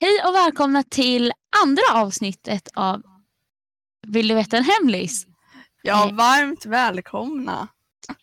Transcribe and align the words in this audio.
Hej 0.00 0.22
och 0.28 0.34
välkomna 0.34 0.82
till 0.82 1.32
andra 1.62 1.82
avsnittet 1.94 2.68
av 2.74 3.02
Vill 4.06 4.28
du 4.28 4.34
veta 4.34 4.56
en 4.56 4.64
hemlis? 4.64 5.26
Ja, 5.82 6.08
Eh. 6.08 6.14
varmt 6.14 6.66
välkomna. 6.66 7.68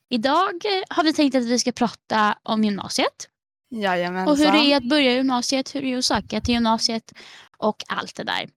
Idag 0.09 0.49
eh, 0.65 0.83
har 0.89 1.03
vi 1.03 1.13
tänkt 1.13 1.35
att 1.35 1.43
vi 1.45 1.59
ska 1.59 1.71
prata 1.71 2.37
om 2.43 2.63
gymnasiet 2.63 3.29
Jajamensan. 3.69 4.31
och 4.31 4.37
hur 4.37 4.51
det 4.51 4.71
är 4.73 4.77
att 4.77 4.89
börja 4.89 5.11
gymnasiet, 5.13 5.75
hur 5.75 5.81
det 5.81 5.93
är 5.93 5.97
att 5.97 6.05
söka 6.05 6.41
till 6.41 6.53
gymnasiet 6.53 7.13
och 7.57 7.83
allt 7.87 8.15
det 8.15 8.23
där. 8.23 8.49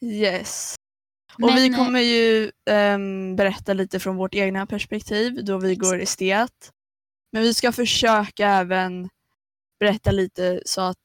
Yes. 0.00 0.74
Och 1.34 1.40
Men, 1.40 1.54
vi 1.54 1.68
eh, 1.70 1.76
kommer 1.76 2.00
ju 2.00 2.50
ehm, 2.70 3.36
berätta 3.36 3.72
lite 3.72 4.00
från 4.00 4.16
vårt 4.16 4.34
egna 4.34 4.66
perspektiv 4.66 5.44
då 5.44 5.58
vi 5.58 5.74
går 5.76 6.00
estet. 6.00 6.70
Men 7.32 7.42
vi 7.42 7.54
ska 7.54 7.72
försöka 7.72 8.48
även 8.48 9.08
berätta 9.80 10.10
lite 10.10 10.62
så 10.66 10.80
att 10.80 10.98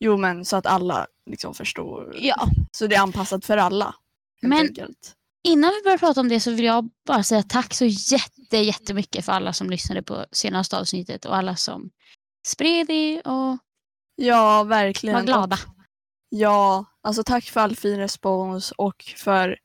jo 0.00 0.16
men 0.16 0.44
så 0.44 0.56
att 0.56 0.66
alla 0.66 1.06
liksom 1.30 1.54
förstår. 1.54 2.16
Ja, 2.20 2.48
Så 2.72 2.86
det 2.86 2.94
är 2.96 3.00
anpassat 3.00 3.44
för 3.44 3.56
alla. 3.56 3.94
Men- 4.42 4.58
enkelt. 4.66 5.14
innan 5.44 5.70
vi 5.70 5.82
börjar 5.84 5.98
prata 5.98 6.20
om 6.20 6.28
det 6.28 6.40
så 6.40 6.50
vill 6.50 6.64
jag 6.64 6.90
bara 7.06 7.22
säga 7.22 7.42
tack 7.42 7.74
så 7.74 7.84
jätte, 7.84 8.56
jättemycket 8.56 9.24
för 9.24 9.32
alla 9.32 9.52
som 9.52 9.70
lyssnade 9.70 10.02
på 10.02 10.26
senaste 10.32 10.78
avsnittet 10.78 11.24
och 11.24 11.36
alla 11.36 11.56
som 11.56 11.90
spred 12.46 12.86
det 12.86 13.20
och 13.20 13.58
Ja, 14.16 14.62
verkligen. 14.64 15.14
var 15.16 15.22
glada. 15.22 15.54
Och, 15.56 15.74
ja, 16.28 16.84
alltså 17.02 17.24
tack 17.24 17.44
för 17.44 17.60
all 17.60 17.76
fin 17.76 17.96
respons 17.98 18.70
och 18.72 19.04
för 19.16 19.58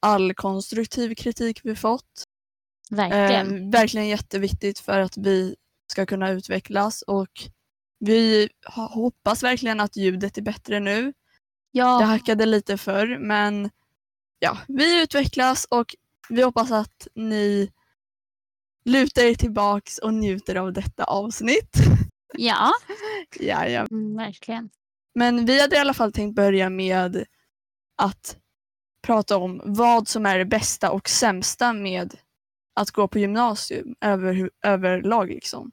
all 0.00 0.34
konstruktiv 0.34 1.14
kritik 1.14 1.60
vi 1.64 1.76
fått. 1.76 2.24
Verkligen. 2.90 3.64
Eh, 3.64 3.70
verkligen 3.70 4.08
jätteviktigt 4.08 4.78
för 4.78 4.98
att 5.00 5.16
vi 5.16 5.56
ska 5.92 6.06
kunna 6.06 6.30
utvecklas 6.30 7.02
och 7.02 7.30
vi 7.98 8.48
ho- 8.68 8.88
hoppas 8.94 9.42
verkligen 9.42 9.80
att 9.80 9.96
ljudet 9.96 10.38
är 10.38 10.42
bättre 10.42 10.80
nu. 10.80 11.12
ja, 11.70 11.98
Det 11.98 12.04
hackade 12.04 12.46
lite 12.46 12.76
förr 12.78 13.18
men 13.18 13.70
ja, 14.38 14.58
vi 14.68 15.02
utvecklas 15.02 15.64
och 15.64 15.96
vi 16.28 16.42
hoppas 16.42 16.70
att 16.72 17.08
ni 17.14 17.70
lutar 18.84 19.22
er 19.22 19.34
tillbaks 19.34 19.98
och 19.98 20.14
njuter 20.14 20.54
av 20.56 20.72
detta 20.72 21.04
avsnitt. 21.04 21.76
ja, 22.38 22.72
Jaja. 23.40 23.86
mm, 23.90 24.16
verkligen. 24.16 24.70
Men 25.14 25.46
vi 25.46 25.60
hade 25.60 25.76
i 25.76 25.78
alla 25.78 25.94
fall 25.94 26.12
tänkt 26.12 26.34
börja 26.36 26.70
med 26.70 27.24
att 28.02 28.36
prata 29.02 29.36
om 29.36 29.60
vad 29.64 30.08
som 30.08 30.26
är 30.26 30.38
det 30.38 30.44
bästa 30.44 30.90
och 30.90 31.08
sämsta 31.08 31.72
med 31.72 32.14
att 32.74 32.90
gå 32.90 33.08
på 33.08 33.18
gymnasium 33.18 33.94
över, 34.00 34.50
överlag. 34.62 35.28
Liksom. 35.28 35.70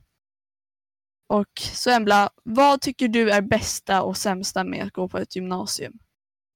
Och 1.28 1.62
så 1.74 1.90
Embla, 1.90 2.30
vad 2.44 2.82
tycker 2.82 3.08
du 3.08 3.32
är 3.32 3.42
bästa 3.42 4.04
och 4.04 4.18
sämsta 4.18 4.64
med 4.64 4.84
att 4.84 4.94
gå 4.94 5.10
på 5.10 5.18
ett 5.18 5.36
gymnasium? 5.36 6.00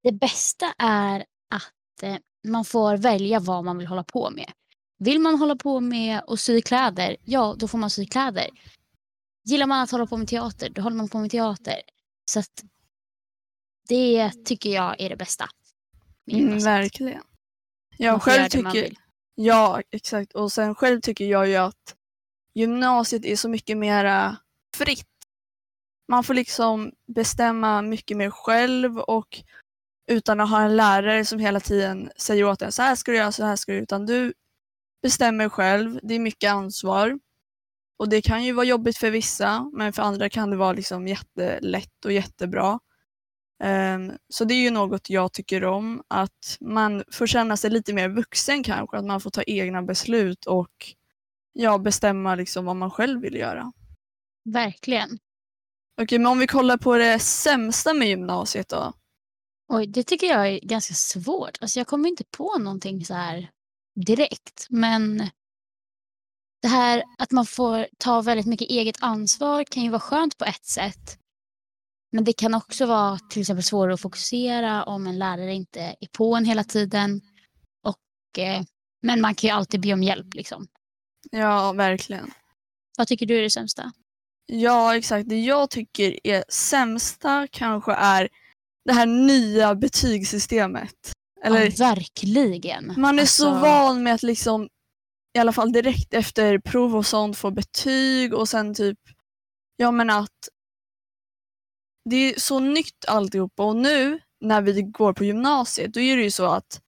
Det 0.03 0.11
bästa 0.11 0.73
är 0.77 1.25
att 1.55 2.03
eh, 2.03 2.15
man 2.47 2.65
får 2.65 2.97
välja 2.97 3.39
vad 3.39 3.65
man 3.65 3.77
vill 3.77 3.87
hålla 3.87 4.03
på 4.03 4.29
med. 4.29 4.51
Vill 4.99 5.19
man 5.19 5.35
hålla 5.39 5.55
på 5.55 5.79
med 5.79 6.21
att 6.27 6.39
sy 6.39 6.61
kläder, 6.61 7.17
ja 7.23 7.55
då 7.57 7.67
får 7.67 7.77
man 7.77 7.89
sy 7.89 8.05
kläder. 8.05 8.49
Gillar 9.45 9.67
man 9.67 9.81
att 9.81 9.91
hålla 9.91 10.07
på 10.07 10.17
med 10.17 10.27
teater, 10.27 10.69
då 10.69 10.81
håller 10.81 10.97
man 10.97 11.09
på 11.09 11.19
med 11.19 11.31
teater. 11.31 11.81
Så 12.31 12.39
att 12.39 12.63
det 13.87 14.31
tycker 14.45 14.69
jag 14.69 15.01
är 15.01 15.09
det 15.09 15.15
bästa. 15.15 15.49
Mm, 16.31 16.59
verkligen. 16.59 17.23
Jag 17.97 18.21
själv 18.21 18.49
tycker, 18.49 18.93
ja 19.35 19.81
exakt 19.91 20.33
och 20.33 20.51
sen 20.51 20.75
själv 20.75 21.01
tycker 21.01 21.25
jag 21.25 21.47
ju 21.47 21.55
att 21.55 21.95
gymnasiet 22.53 23.25
är 23.25 23.35
så 23.35 23.49
mycket 23.49 23.77
mera 23.77 24.37
fritt. 24.77 25.07
Man 26.07 26.23
får 26.23 26.33
liksom 26.33 26.91
bestämma 27.07 27.81
mycket 27.81 28.17
mer 28.17 28.29
själv 28.29 28.99
och 28.99 29.43
utan 30.07 30.39
att 30.39 30.49
ha 30.49 30.61
en 30.61 30.75
lärare 30.75 31.25
som 31.25 31.39
hela 31.39 31.59
tiden 31.59 32.11
säger 32.17 32.43
åt 32.43 32.61
en 32.61 32.71
så 32.71 32.81
här 32.81 32.95
ska 32.95 33.11
du 33.11 33.17
göra, 33.17 33.31
så 33.31 33.45
här 33.45 33.55
ska 33.55 33.71
du 33.71 33.75
göra. 33.75 33.83
Utan 33.83 34.05
du 34.05 34.33
bestämmer 35.01 35.49
själv. 35.49 35.99
Det 36.03 36.15
är 36.15 36.19
mycket 36.19 36.51
ansvar. 36.51 37.19
Och 37.99 38.09
det 38.09 38.21
kan 38.21 38.43
ju 38.43 38.51
vara 38.53 38.65
jobbigt 38.65 38.97
för 38.97 39.11
vissa 39.11 39.71
men 39.73 39.93
för 39.93 40.03
andra 40.03 40.29
kan 40.29 40.49
det 40.49 40.57
vara 40.57 40.73
liksom 40.73 41.07
jättelätt 41.07 42.05
och 42.05 42.11
jättebra. 42.11 42.79
Um, 43.63 44.17
så 44.29 44.45
det 44.45 44.53
är 44.53 44.61
ju 44.61 44.69
något 44.71 45.09
jag 45.09 45.33
tycker 45.33 45.63
om. 45.63 46.03
Att 46.07 46.57
man 46.61 47.03
får 47.11 47.27
känna 47.27 47.57
sig 47.57 47.69
lite 47.69 47.93
mer 47.93 48.09
vuxen 48.09 48.63
kanske. 48.63 48.97
Att 48.97 49.05
man 49.05 49.21
får 49.21 49.29
ta 49.29 49.43
egna 49.43 49.81
beslut 49.81 50.45
och 50.45 50.95
ja, 51.53 51.77
bestämma 51.77 52.35
liksom 52.35 52.65
vad 52.65 52.75
man 52.75 52.91
själv 52.91 53.21
vill 53.21 53.35
göra. 53.35 53.71
Verkligen. 54.53 55.19
Okej, 56.01 56.19
men 56.19 56.31
om 56.31 56.39
vi 56.39 56.47
kollar 56.47 56.77
på 56.77 56.97
det 56.97 57.19
sämsta 57.19 57.93
med 57.93 58.07
gymnasiet 58.07 58.69
då? 58.69 58.93
Oj, 59.73 59.87
det 59.87 60.03
tycker 60.03 60.27
jag 60.27 60.47
är 60.47 60.59
ganska 60.59 60.93
svårt. 60.93 61.57
Alltså 61.61 61.79
jag 61.79 61.87
kommer 61.87 62.09
inte 62.09 62.23
på 62.23 62.57
någonting 62.57 63.05
så 63.05 63.13
här 63.13 63.51
direkt. 64.05 64.67
Men 64.69 65.17
det 66.61 66.67
här 66.67 67.03
att 67.17 67.31
man 67.31 67.45
får 67.45 67.87
ta 67.97 68.21
väldigt 68.21 68.45
mycket 68.45 68.69
eget 68.69 68.95
ansvar 68.99 69.63
kan 69.63 69.83
ju 69.83 69.89
vara 69.89 69.99
skönt 69.99 70.37
på 70.37 70.45
ett 70.45 70.65
sätt. 70.65 71.19
Men 72.11 72.23
det 72.23 72.33
kan 72.33 72.53
också 72.53 72.85
vara 72.85 73.19
till 73.19 73.41
exempel 73.41 73.63
svårare 73.63 73.93
att 73.93 74.01
fokusera 74.01 74.83
om 74.83 75.07
en 75.07 75.19
lärare 75.19 75.53
inte 75.53 75.81
är 75.81 76.07
på 76.17 76.35
en 76.35 76.45
hela 76.45 76.63
tiden. 76.63 77.21
Och, 77.83 78.39
eh, 78.39 78.63
men 79.01 79.21
man 79.21 79.35
kan 79.35 79.47
ju 79.47 79.53
alltid 79.53 79.81
be 79.81 79.93
om 79.93 80.03
hjälp. 80.03 80.33
Liksom. 80.33 80.67
Ja, 81.31 81.73
verkligen. 81.73 82.31
Vad 82.97 83.07
tycker 83.07 83.25
du 83.25 83.37
är 83.37 83.41
det 83.41 83.49
sämsta? 83.49 83.91
Ja, 84.47 84.95
exakt. 84.95 85.29
Det 85.29 85.39
jag 85.39 85.69
tycker 85.69 86.27
är 86.27 86.43
sämsta 86.49 87.47
kanske 87.51 87.93
är 87.93 88.29
det 88.85 88.93
här 88.93 89.05
nya 89.05 89.75
betygssystemet. 89.75 91.13
Eller, 91.43 91.65
ja, 91.65 91.71
verkligen. 91.77 92.93
man 92.97 93.19
är 93.19 93.25
så 93.25 93.47
Alltså, 93.47 93.61
van 93.61 94.03
med 94.03 94.13
att 94.13 94.23
liksom 94.23 94.69
i 95.37 95.39
alla 95.39 95.53
fall 95.53 95.71
direkt 95.71 96.13
efter 96.13 96.59
prov 96.59 96.95
och 96.95 97.05
sånt 97.05 97.37
få 97.37 97.51
betyg 97.51 98.33
och 98.33 98.49
sen 98.49 98.75
typ, 98.75 98.99
ja 99.77 99.91
men 99.91 100.09
att 100.09 100.49
det 102.09 102.15
är 102.15 102.39
så 102.39 102.59
nytt 102.59 103.05
alltihopa 103.07 103.63
och 103.63 103.75
nu 103.75 104.19
när 104.41 104.61
vi 104.61 104.81
går 104.81 105.13
på 105.13 105.23
gymnasiet 105.23 105.93
då 105.93 105.99
är 105.99 106.17
det 106.17 106.23
ju 106.23 106.31
så 106.31 106.45
att 106.45 106.81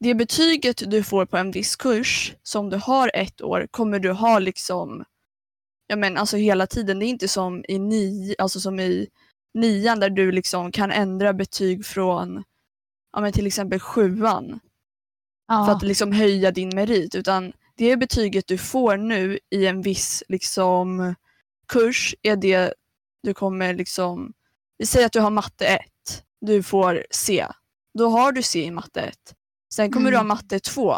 det 0.00 0.14
betyget 0.14 0.90
du 0.90 1.02
får 1.02 1.26
på 1.26 1.36
en 1.36 1.50
viss 1.50 1.76
kurs 1.76 2.34
som 2.42 2.70
du 2.70 2.76
har 2.76 3.10
ett 3.14 3.42
år 3.42 3.68
kommer 3.70 3.98
du 3.98 4.12
ha 4.12 4.38
liksom 4.38 5.04
ja 5.88 5.96
men 5.96 6.16
alltså 6.16 6.36
hela 6.36 6.66
tiden. 6.66 6.98
Det 6.98 7.04
är 7.06 7.08
inte 7.08 7.28
som 7.28 7.64
i, 7.68 7.78
ni, 7.78 8.34
alltså 8.38 8.60
som 8.60 8.80
i 8.80 9.08
nian 9.54 10.00
där 10.00 10.10
du 10.10 10.32
liksom 10.32 10.72
kan 10.72 10.90
ändra 10.92 11.32
betyg 11.32 11.86
från 11.86 12.44
ja 13.12 13.20
men 13.20 13.32
till 13.32 13.46
exempel 13.46 13.80
sjuan 13.80 14.60
ja, 15.48 15.66
för 15.66 15.72
att 15.72 15.82
liksom 15.82 16.12
höja 16.12 16.50
din 16.50 16.68
merit 16.74 17.14
utan 17.14 17.52
det 17.76 17.96
betyget 17.96 18.46
du 18.46 18.58
får 18.58 18.96
nu 18.96 19.38
i 19.50 19.66
en 19.66 19.82
viss 19.82 20.22
liksom 20.28 21.14
kurs 21.68 22.14
är 22.22 22.36
det 22.36 22.74
du 23.22 23.34
kommer 23.34 23.74
liksom 23.74 24.32
vi 24.78 24.86
säger 24.86 25.06
att 25.06 25.12
du 25.12 25.20
har 25.20 25.30
matte 25.30 25.66
1, 25.66 25.82
du 26.40 26.62
får 26.62 27.06
C. 27.10 27.46
Då 27.98 28.08
har 28.08 28.32
du 28.32 28.42
C 28.42 28.64
i 28.64 28.70
matte 28.70 29.00
1. 29.00 29.14
Sen 29.74 29.92
kommer 29.92 30.10
du 30.10 30.16
ha 30.16 30.20
Mm. 30.20 30.28
matte 30.28 30.60
2 30.60 30.96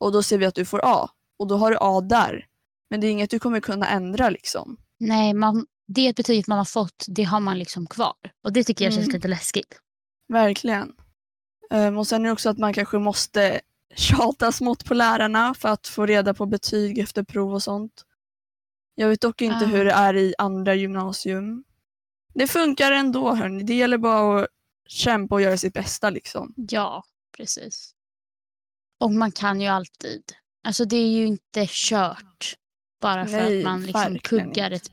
och 0.00 0.12
då 0.12 0.22
ser 0.22 0.38
vi 0.38 0.46
att 0.46 0.54
du 0.54 0.64
får 0.64 0.80
A 0.84 1.10
och 1.38 1.46
då 1.46 1.56
har 1.56 1.70
du 1.70 1.76
A 1.80 2.00
där. 2.00 2.46
Men 2.92 3.00
det 3.00 3.06
är 3.06 3.10
inget 3.10 3.30
du 3.30 3.38
kommer 3.38 3.60
kunna 3.60 3.88
ändra 3.88 4.30
liksom. 4.30 4.76
Nej, 5.00 5.34
man, 5.34 5.66
det 5.86 6.16
betyget 6.16 6.46
man 6.46 6.58
har 6.58 6.64
fått, 6.64 7.04
det 7.08 7.22
har 7.22 7.40
man 7.40 7.58
liksom 7.58 7.86
kvar. 7.86 8.14
Och 8.44 8.52
det 8.52 8.64
tycker 8.64 8.84
jag 8.84 8.94
känns 8.94 9.06
Mm. 9.06 9.14
lite 9.14 9.28
läskigt. 9.28 9.80
Verkligen. 10.28 10.92
Ehm, 11.70 11.98
och 11.98 12.06
sen 12.06 12.22
är 12.22 12.26
det 12.26 12.32
också 12.32 12.50
att 12.50 12.58
man 12.58 12.72
kanske 12.72 12.98
måste 12.98 13.60
tjata 13.96 14.52
smått 14.52 14.84
på 14.84 14.94
lärarna 14.94 15.54
för 15.54 15.68
att 15.68 15.86
få 15.86 16.06
reda 16.06 16.34
på 16.34 16.46
betyg 16.46 16.98
efter 16.98 17.22
prov 17.22 17.54
och 17.54 17.62
sånt. 17.62 18.04
Jag 18.94 19.08
vet 19.08 19.20
dock 19.20 19.42
inte 19.42 19.64
Ah. 19.64 19.68
hur 19.68 19.84
det 19.84 19.92
är 19.92 20.16
i 20.16 20.34
andra 20.38 20.74
gymnasium. 20.74 21.64
Det 22.34 22.46
funkar 22.46 22.92
ändå 22.92 23.34
hörni. 23.34 23.62
Det 23.62 23.74
gäller 23.74 23.98
bara 23.98 24.42
att 24.42 24.48
kämpa 24.88 25.34
och 25.34 25.40
göra 25.42 25.56
sitt 25.56 25.74
bästa 25.74 26.10
liksom. 26.10 26.54
Ja, 26.56 27.04
precis. 27.36 27.94
Och 29.00 29.10
man 29.10 29.32
kan 29.32 29.60
ju 29.60 29.66
alltid. 29.66 30.22
Alltså 30.64 30.84
det 30.84 30.96
är 30.96 31.08
ju 31.08 31.26
inte 31.26 31.66
kört 31.68 32.56
bara 33.02 33.26
för 33.26 33.32
Nej, 33.32 33.58
att 33.58 33.64
man 33.64 33.82
liksom 33.82 34.18
kuggar 34.18 34.70
ett 34.70 34.90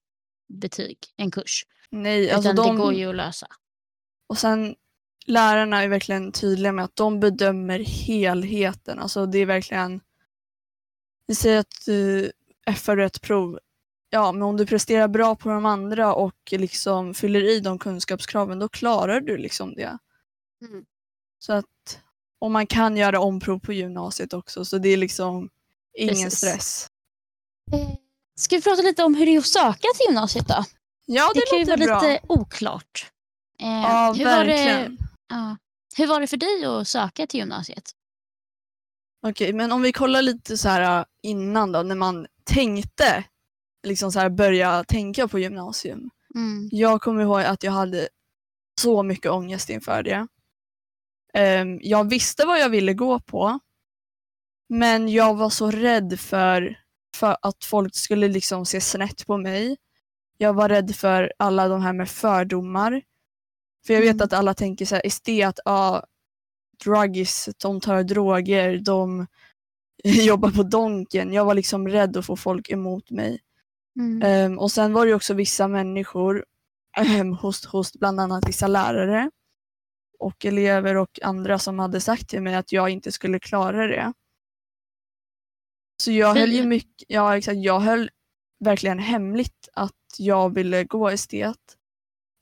betyg, 0.47 0.97
en 1.17 1.31
kurs. 1.31 1.65
Nej, 1.89 2.31
alltså 2.31 2.51
Utan 2.51 2.65
de... 2.65 2.75
det 2.75 2.81
går 2.83 2.93
ju 2.93 3.09
att 3.09 3.15
lösa. 3.15 3.47
Och 4.27 4.37
sen 4.37 4.75
lärarna 5.25 5.83
är 5.83 5.87
verkligen 5.87 6.31
tydliga 6.31 6.71
med 6.71 6.85
att 6.85 6.95
de 6.95 7.19
bedömer 7.19 7.79
helheten. 7.79 8.99
Alltså 8.99 9.25
det 9.25 9.37
är 9.37 9.45
verkligen... 9.45 10.01
Vi 11.27 11.35
säger 11.35 11.59
att 11.59 11.85
du 11.85 12.31
FR 12.75 12.99
ett 12.99 13.21
prov. 13.21 13.59
Ja, 14.09 14.31
men 14.31 14.41
om 14.41 14.57
du 14.57 14.65
presterar 14.65 15.07
bra 15.07 15.35
på 15.35 15.49
de 15.49 15.65
andra 15.65 16.13
och 16.13 16.35
liksom 16.51 17.13
fyller 17.13 17.49
i 17.49 17.59
de 17.59 17.79
kunskapskraven, 17.79 18.59
då 18.59 18.69
klarar 18.69 19.21
du 19.21 19.37
liksom 19.37 19.73
det. 19.73 19.97
Mm. 20.61 20.85
Så 21.39 21.53
att, 21.53 21.99
och 22.39 22.51
man 22.51 22.67
kan 22.67 22.97
göra 22.97 23.19
omprov 23.19 23.59
på 23.59 23.73
gymnasiet 23.73 24.33
också, 24.33 24.65
så 24.65 24.77
det 24.77 24.89
är 24.89 24.97
liksom 24.97 25.49
ingen 25.93 26.15
Precis. 26.15 26.37
stress. 26.37 26.87
Eh, 27.73 27.95
Ska 28.35 28.55
vi 28.55 28.61
prata 28.61 28.81
lite 28.81 29.03
om 29.03 29.15
hur 29.15 29.25
det 29.25 29.35
är 29.35 29.39
att 29.39 29.45
söka 29.45 29.87
till 29.95 30.05
gymnasiet 30.07 30.47
då? 30.47 30.63
Ja, 31.05 31.31
det, 31.33 31.39
Det, 31.39 31.45
kan 31.49 31.59
ju 31.59 31.65
vara 31.65 31.77
bra. 31.99 32.01
lite 32.11 32.19
oklart. 32.27 33.11
Eh, 33.61 33.67
Ja, 33.67 34.13
hur, 34.17 34.25
var 34.25 34.45
det, 34.45 34.53
verkligen. 34.53 34.97
ja, 35.29 35.57
hur 35.97 36.07
var 36.07 36.19
det 36.21 36.27
för 36.27 36.37
dig 36.37 36.65
att 36.65 36.87
söka 36.87 37.27
till 37.27 37.39
gymnasiet? 37.39 37.91
Okej, 39.27 39.53
men 39.53 39.71
om 39.71 39.81
vi 39.81 39.91
kollar 39.93 40.21
lite 40.21 40.57
så 40.57 40.69
här 40.69 40.99
äh, 40.99 41.05
innan 41.23 41.71
då, 41.71 41.83
när 41.83 41.95
man 41.95 42.27
tänkte 42.43 43.23
liksom 43.87 44.11
så 44.11 44.19
här 44.19 44.29
börja 44.29 44.83
tänka 44.83 45.27
på 45.27 45.39
gymnasium. 45.39 46.09
Mm. 46.35 46.69
Jag 46.71 47.01
kommer 47.01 47.21
ihåg 47.21 47.41
att 47.41 47.63
jag 47.63 47.71
hade 47.71 48.09
så 48.81 49.03
mycket 49.03 49.31
ångest 49.31 49.69
inför 49.69 50.03
det. 50.03 50.27
Ehm, 51.33 51.79
jag 51.81 52.09
visste 52.09 52.45
vad 52.45 52.59
jag 52.59 52.69
ville 52.69 52.93
gå 52.93 53.19
på, 53.19 53.59
men 54.69 55.09
jag 55.09 55.35
var 55.35 55.49
så 55.49 55.71
rädd 55.71 56.19
för, 56.19 56.79
för 57.15 57.37
att 57.41 57.63
folk 57.63 57.95
skulle 57.95 58.27
liksom 58.27 58.65
se 58.65 58.81
snett 58.81 59.27
på 59.27 59.37
mig. 59.37 59.77
Jag 60.37 60.53
var 60.53 60.69
rädd 60.69 60.95
för 60.95 61.33
alla 61.39 61.67
de 61.67 61.81
här 61.81 61.93
med 61.93 62.09
fördomar. 62.09 63.01
För 63.87 63.93
jag 63.93 64.01
vet 64.01 64.13
Mm. 64.15 64.25
att 64.25 64.33
alla 64.33 64.53
tänker 64.53 64.85
så 64.85 64.95
här, 64.95 65.05
estet, 65.05 65.59
ja, 65.65 66.05
druggis, 66.83 67.49
de 67.61 67.81
tar 67.81 68.03
droger, 68.03 68.77
de 68.77 69.27
jobbar 70.03 70.51
på 70.51 70.63
Donken. 70.63 71.33
Jag 71.33 71.45
var 71.45 71.53
liksom 71.53 71.87
rädd 71.87 72.17
att 72.17 72.25
få 72.25 72.35
folk 72.35 72.69
emot 72.69 73.11
mig. 73.11 73.39
Mm. 73.99 74.21
Ehm, 74.23 74.59
och 74.59 74.71
sen 74.71 74.93
var 74.93 75.05
det 75.05 75.13
också 75.13 75.33
vissa 75.33 75.67
människor, 75.67 76.45
ehm, 76.97 77.33
hos, 77.33 77.65
hos 77.65 77.93
bland 77.93 78.19
annat 78.19 78.47
vissa 78.49 78.67
lärare 78.67 79.31
och 80.19 80.45
elever 80.45 80.97
och 80.97 81.19
andra 81.23 81.59
som 81.59 81.79
hade 81.79 82.01
sagt 82.01 82.29
till 82.29 82.41
mig 82.41 82.55
att 82.55 82.71
jag 82.71 82.89
inte 82.89 83.11
skulle 83.11 83.39
klara 83.39 83.87
det. 83.87 84.13
Så 86.01 86.11
jag 86.11 86.35
höll 86.35 86.51
ju 86.51 86.65
mycket, 86.65 87.05
ja 87.07 87.37
exakt, 87.37 87.57
jag 87.57 87.79
höll 87.79 88.09
verkligen 88.59 88.99
hemligt 88.99 89.69
att 89.73 89.93
jag 90.17 90.53
ville 90.53 90.83
gå 90.83 91.09
estet. 91.09 91.57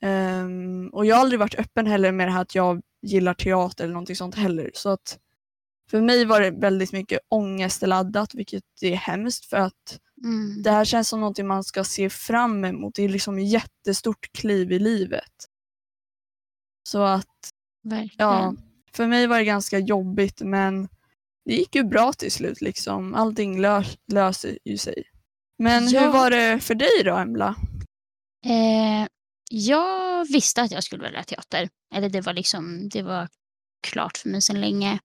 Ehm, 0.02 0.88
och 0.92 1.06
jag 1.06 1.16
har 1.16 1.20
aldrig 1.20 1.40
varit 1.40 1.54
öppen 1.54 1.86
heller 1.86 2.12
med 2.12 2.28
det 2.28 2.32
här 2.32 2.42
att 2.42 2.54
jag 2.54 2.82
gillar 3.02 3.34
teater 3.34 3.84
eller 3.84 3.94
någonting 3.94 4.16
sånt 4.16 4.34
heller. 4.34 4.70
Så 4.74 4.88
att 4.88 5.18
för 5.90 6.00
mig 6.00 6.24
var 6.24 6.40
det 6.40 6.50
väldigt 6.50 6.92
mycket 6.92 7.20
ångestladdat, 7.28 8.34
vilket 8.34 8.64
är 8.82 8.94
hemskt 8.94 9.44
för 9.44 9.56
att 9.56 10.00
Mm. 10.24 10.62
det 10.62 10.70
här 10.70 10.84
känns 10.84 11.08
som 11.08 11.20
någonting 11.20 11.46
man 11.46 11.64
ska 11.64 11.84
se 11.84 12.10
fram 12.10 12.64
emot. 12.64 12.94
Det 12.94 13.02
är 13.02 13.08
liksom 13.08 13.38
ett 13.38 13.48
jättestort 13.48 14.32
kliv 14.32 14.72
i 14.72 14.78
livet. 14.78 15.32
Så 16.88 17.02
att, 17.02 17.50
Verkligen. 17.82 18.28
ja, 18.28 18.54
för 18.92 19.06
mig 19.06 19.26
var 19.26 19.38
det 19.38 19.44
ganska 19.44 19.78
jobbigt 19.78 20.40
men 20.42 20.88
det 21.48 21.54
gick 21.54 21.74
ju 21.74 21.84
bra 21.84 22.12
till 22.12 22.32
slut 22.32 22.60
liksom. 22.60 23.14
Allting 23.14 23.60
lös, 23.60 23.98
löser 24.12 24.58
ju 24.64 24.78
sig. 24.78 25.04
Men 25.58 25.88
Ja. 25.88 26.00
hur 26.00 26.08
var 26.12 26.30
det 26.30 26.60
för 26.60 26.74
dig 26.74 27.02
då, 27.04 27.16
Embla? 27.16 27.54
Eh, 28.46 29.08
jag 29.50 30.24
visste 30.24 30.62
att 30.62 30.70
jag 30.70 30.84
skulle 30.84 31.02
välja 31.02 31.24
teater. 31.24 31.68
Eller 31.94 32.08
det 32.08 32.20
var 32.20 32.32
liksom, 32.32 32.88
det 32.88 33.02
var 33.02 33.28
klart 33.86 34.16
för 34.16 34.28
mig 34.28 34.42
sedan 34.42 34.60
länge. 34.60 34.98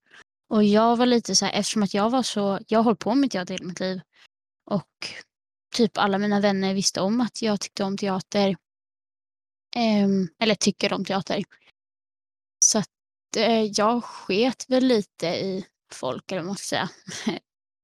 Och 0.48 0.64
jag 0.64 0.96
var 0.96 1.06
lite 1.06 1.36
så 1.36 1.44
här, 1.44 1.52
eftersom 1.52 1.82
att 1.82 1.94
jag 1.94 2.10
var 2.10 2.22
så, 2.22 2.58
jag 2.68 2.78
har 2.78 2.84
hållit 2.84 2.98
på 2.98 3.14
med 3.14 3.30
teater 3.30 3.54
hela 3.54 3.66
mitt 3.66 3.80
liv. 3.80 4.00
Och 4.70 5.08
typ 5.74 5.98
alla 5.98 6.18
mina 6.18 6.40
vänner 6.40 6.74
visste 6.74 7.00
om 7.00 7.20
att 7.20 7.42
jag 7.42 7.60
tyckte 7.60 7.84
om 7.84 7.96
teater. 7.98 8.56
Ehm, 9.76 10.28
eller 10.38 10.54
tycker 10.54 10.92
om 10.92 11.04
teater. 11.04 11.44
Så 12.64 12.78
att 12.78 12.88
eh, 13.36 13.62
jag 13.62 14.04
sket 14.04 14.64
väl 14.68 14.84
lite 14.84 15.26
i 15.26 15.66
folk, 15.92 16.32
eller 16.32 16.42
vad 16.42 16.46
man 16.46 16.56
ska 16.56 16.64
säga. 16.64 16.88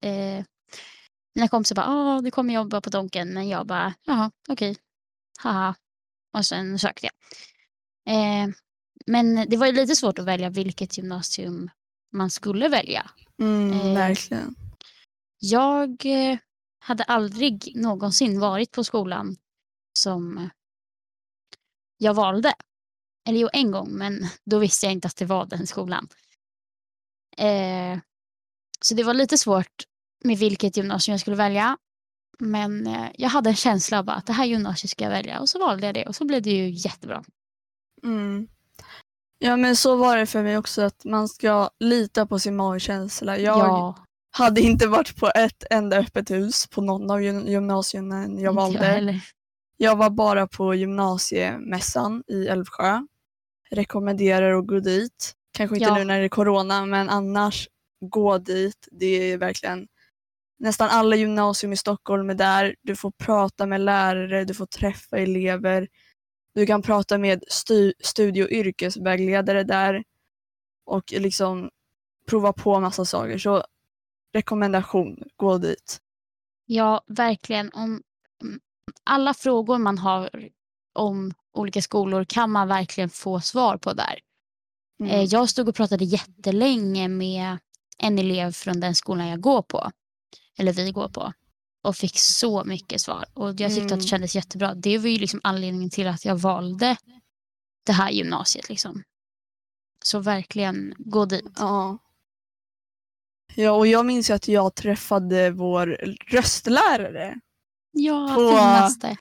eh, 0.05 0.45
mina 1.35 1.49
kompisar 1.49 1.75
bara, 1.77 1.87
ah, 1.89 2.21
du 2.21 2.31
kommer 2.31 2.55
jobba 2.55 2.81
på 2.81 2.91
Donken. 2.91 3.35
Men 3.35 3.49
jag 3.49 3.67
bara, 3.67 3.95
jaha, 4.05 4.31
okej. 4.49 4.77
Haha. 5.39 5.75
Och 6.39 6.47
sen 6.47 6.79
sökte 6.79 7.07
jag. 7.07 7.15
Eh, 8.15 8.49
men 9.07 9.47
det 9.49 9.57
var 9.57 9.67
ju 9.67 9.73
lite 9.73 9.97
svårt 9.97 10.19
att 10.19 10.25
välja 10.25 10.51
vilket 10.51 10.99
gymnasium 10.99 11.71
man 12.13 12.31
skulle 12.31 12.69
välja. 12.69 13.11
Mm, 13.41 13.81
Eh, 13.81 13.95
verkligen. 13.95 14.55
Jag 15.39 16.07
eh, 16.07 16.39
hade 16.79 17.05
aldrig 17.05 17.73
någonsin 17.77 18.41
varit 18.41 18.73
på 18.73 18.85
skolan 18.85 19.37
som 19.99 20.51
jag 21.99 22.15
valde. 22.15 22.55
Eller 23.29 23.41
jo, 23.41 23.49
en 23.53 23.71
gång, 23.71 23.93
men 23.93 24.27
då 24.45 24.59
visste 24.59 24.87
jag 24.87 24.93
inte 24.93 25.09
att 25.09 25.17
det 25.17 25.25
var 25.25 25.47
den 25.47 25.67
skolan. 25.67 26.09
Så 28.85 28.95
det 28.95 29.03
var 29.03 29.15
lite 29.15 29.39
svårt 29.39 29.85
med 30.25 30.39
vilket 30.39 30.77
gymnasium 30.77 31.13
jag 31.13 31.21
skulle 31.21 31.37
välja. 31.37 31.77
Men 32.39 32.87
eh, 32.87 33.07
jag 33.15 33.29
hade 33.29 33.51
en 33.51 33.57
känsla 33.57 33.99
av 33.99 34.11
att 34.11 34.27
det 34.27 34.33
här 34.33 34.45
gymnasiet 34.45 34.91
ska 34.91 35.05
jag 35.05 35.11
välja 35.11 35.41
och 35.41 35.49
så 35.49 35.59
valde 35.59 35.87
jag 35.87 35.95
det 35.95 36.07
och 36.07 36.17
så 36.17 36.25
blev 36.25 36.43
det 36.43 36.51
ju 36.51 36.71
jättebra. 36.71 37.25
Mm. 38.05 38.49
Ja 39.39 39.57
men 39.57 39.77
så 39.77 39.97
var 39.97 40.17
det 40.17 40.27
för 40.27 40.43
mig 40.43 40.59
också 40.59 40.83
att 40.83 41.05
man 41.05 41.29
ska 41.29 41.71
lita 41.81 42.27
på 42.27 42.39
sin 42.39 42.57
magkänsla. 42.57 43.39
Jag 43.39 43.59
ja, 43.59 43.95
hade 44.31 44.61
inte 44.61 44.87
varit 44.89 45.17
på 45.17 45.31
ett 45.35 45.65
enda 45.71 45.97
öppet 45.99 46.31
hus 46.31 46.67
på 46.67 46.81
någon 46.81 47.11
av 47.11 47.21
gym- 47.23 47.47
gymnasierna 47.49 48.27
jag 48.41 48.53
valde. 48.53 48.79
heller. 48.79 49.21
Jag 49.77 49.97
var 49.97 50.11
bara 50.11 50.47
på 50.47 50.75
gymnasiemässan 50.75 52.23
i 52.27 52.47
Älvsjö. 52.47 53.07
Rekommenderar 53.71 54.59
att 54.59 54.67
gå 54.67 54.81
dit. 54.81 55.33
Kanske 55.53 55.77
inte 55.77 55.89
Ja. 55.89 55.95
nu 55.95 56.05
när 56.05 56.19
det 56.19 56.25
är 56.25 56.29
corona 56.29 56.87
men 56.87 57.09
annars 57.11 57.69
gå 58.01 58.39
dit. 58.39 58.89
Det 58.91 59.07
är 59.07 59.39
verkligen 59.39 59.89
nästan 60.59 60.89
alla 60.91 61.17
gymnasium 61.17 61.73
i 61.73 61.77
Stockholm 61.77 62.31
är 62.31 62.35
där. 62.35 62.77
Du 62.83 62.97
får 62.97 63.11
prata 63.11 63.67
med 63.67 63.81
lärare, 63.81 64.45
du 64.45 64.55
får 64.55 64.67
träffa 64.67 65.19
elever. 65.19 65.89
Du 66.55 66.67
kan 66.67 66.83
prata 66.83 67.19
med 67.19 67.43
stu- 67.51 67.93
studie 68.01 68.43
och 68.43 68.51
yrkesvägledare 68.51 69.63
där 69.65 70.05
och 70.87 71.13
liksom 71.13 71.71
prova 72.29 72.53
på 72.53 72.81
massa 72.81 73.05
saker. 73.05 73.39
Så 73.39 73.65
rekommendation, 74.33 75.23
gå 75.37 75.59
dit. 75.59 75.99
Ja, 76.67 77.05
verkligen. 77.07 77.71
Om 77.73 78.03
alla 79.05 79.35
frågor 79.35 79.79
man 79.79 79.99
har 79.99 80.31
om 80.93 81.33
olika 81.53 81.83
skolor 81.83 82.25
kan 82.25 82.51
man 82.51 82.69
verkligen 82.69 83.11
få 83.11 83.41
svar 83.41 83.77
på 83.77 83.93
där. 83.93 84.19
Mm. 85.01 85.13
Eh, 85.13 85.23
Jag 85.25 85.49
stod 85.49 85.69
och 85.69 85.75
pratade 85.75 86.05
jättelänge 86.05 87.09
med 87.09 87.59
en 88.01 88.19
elev 88.19 88.53
från 88.53 88.81
den 88.81 88.95
skolan 88.95 89.29
jag 89.29 89.41
går 89.41 89.63
på. 89.63 89.91
Eller 90.59 90.73
vi 90.73 90.91
går 90.91 91.09
på. 91.09 91.33
Och 91.83 91.97
fick 91.97 92.19
så 92.19 92.65
mycket 92.65 93.01
svar. 93.01 93.25
Och 93.35 93.49
jag 93.61 93.71
tyckte 93.71 93.85
att 93.85 93.91
Mm. 93.91 93.99
det 93.99 94.07
kändes 94.07 94.35
jättebra. 94.35 94.75
Det 94.75 94.99
var 94.99 95.09
ju 95.09 95.19
liksom 95.19 95.41
anledningen 95.45 95.91
till 95.91 96.07
att 96.09 96.25
jag 96.25 96.37
valde 96.37 96.97
det 97.87 97.93
här 97.93 98.11
gymnasiet. 98.11 98.69
Liksom. 98.69 99.03
Så 100.05 100.19
verkligen 100.19 100.95
gå 100.99 101.25
dit. 101.25 101.53
Ja. 101.59 101.99
Ja, 103.55 103.73
och 103.73 103.87
jag 103.87 104.07
minns 104.07 104.31
ju 104.31 104.35
att 104.35 104.49
jag 104.49 104.75
träffade 104.75 105.51
vår 105.51 105.87
röstlärare 106.33 107.41
Ja, 107.93 108.33
På- 108.35 108.51
finaste. 108.51 109.17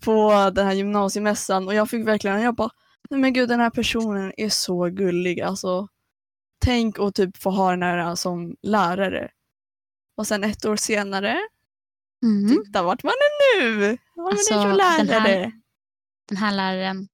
på 0.00 0.50
den 0.54 0.66
här 0.66 0.72
gymnasiemässan 0.74 1.68
och 1.68 1.74
jag 1.74 1.90
fick 1.90 2.06
verkligen, 2.06 2.40
jag 2.40 2.54
bara, 2.54 2.70
nej 3.10 3.20
men 3.20 3.32
gud 3.32 3.48
den 3.48 3.60
här 3.60 3.70
personen 3.70 4.32
är 4.36 4.48
så 4.48 4.84
gullig. 4.86 5.40
Alltså, 5.40 5.88
tänk 6.58 6.98
att 6.98 7.14
typ 7.14 7.36
få 7.36 7.50
ha 7.50 7.70
den 7.70 7.82
här 7.82 8.14
som 8.14 8.56
lärare. 8.62 9.30
Och 10.16 10.26
sen 10.26 10.44
ett 10.44 10.64
år 10.64 10.76
senare, 10.76 11.38
Mm. 12.22 12.48
titta 12.64 12.82
vart 12.82 13.02
man 13.02 13.12
är 13.12 13.60
nu! 13.60 13.98
Ja, 14.14 14.22
man 14.22 14.26
Alltså, 14.32 14.54
är 14.54 14.58
som 14.58 14.68
den 14.68 14.76
lärare. 14.76 15.20
här- 15.20 15.52
Den 16.28 16.36
här 16.38 16.52
läraren, 16.52 17.08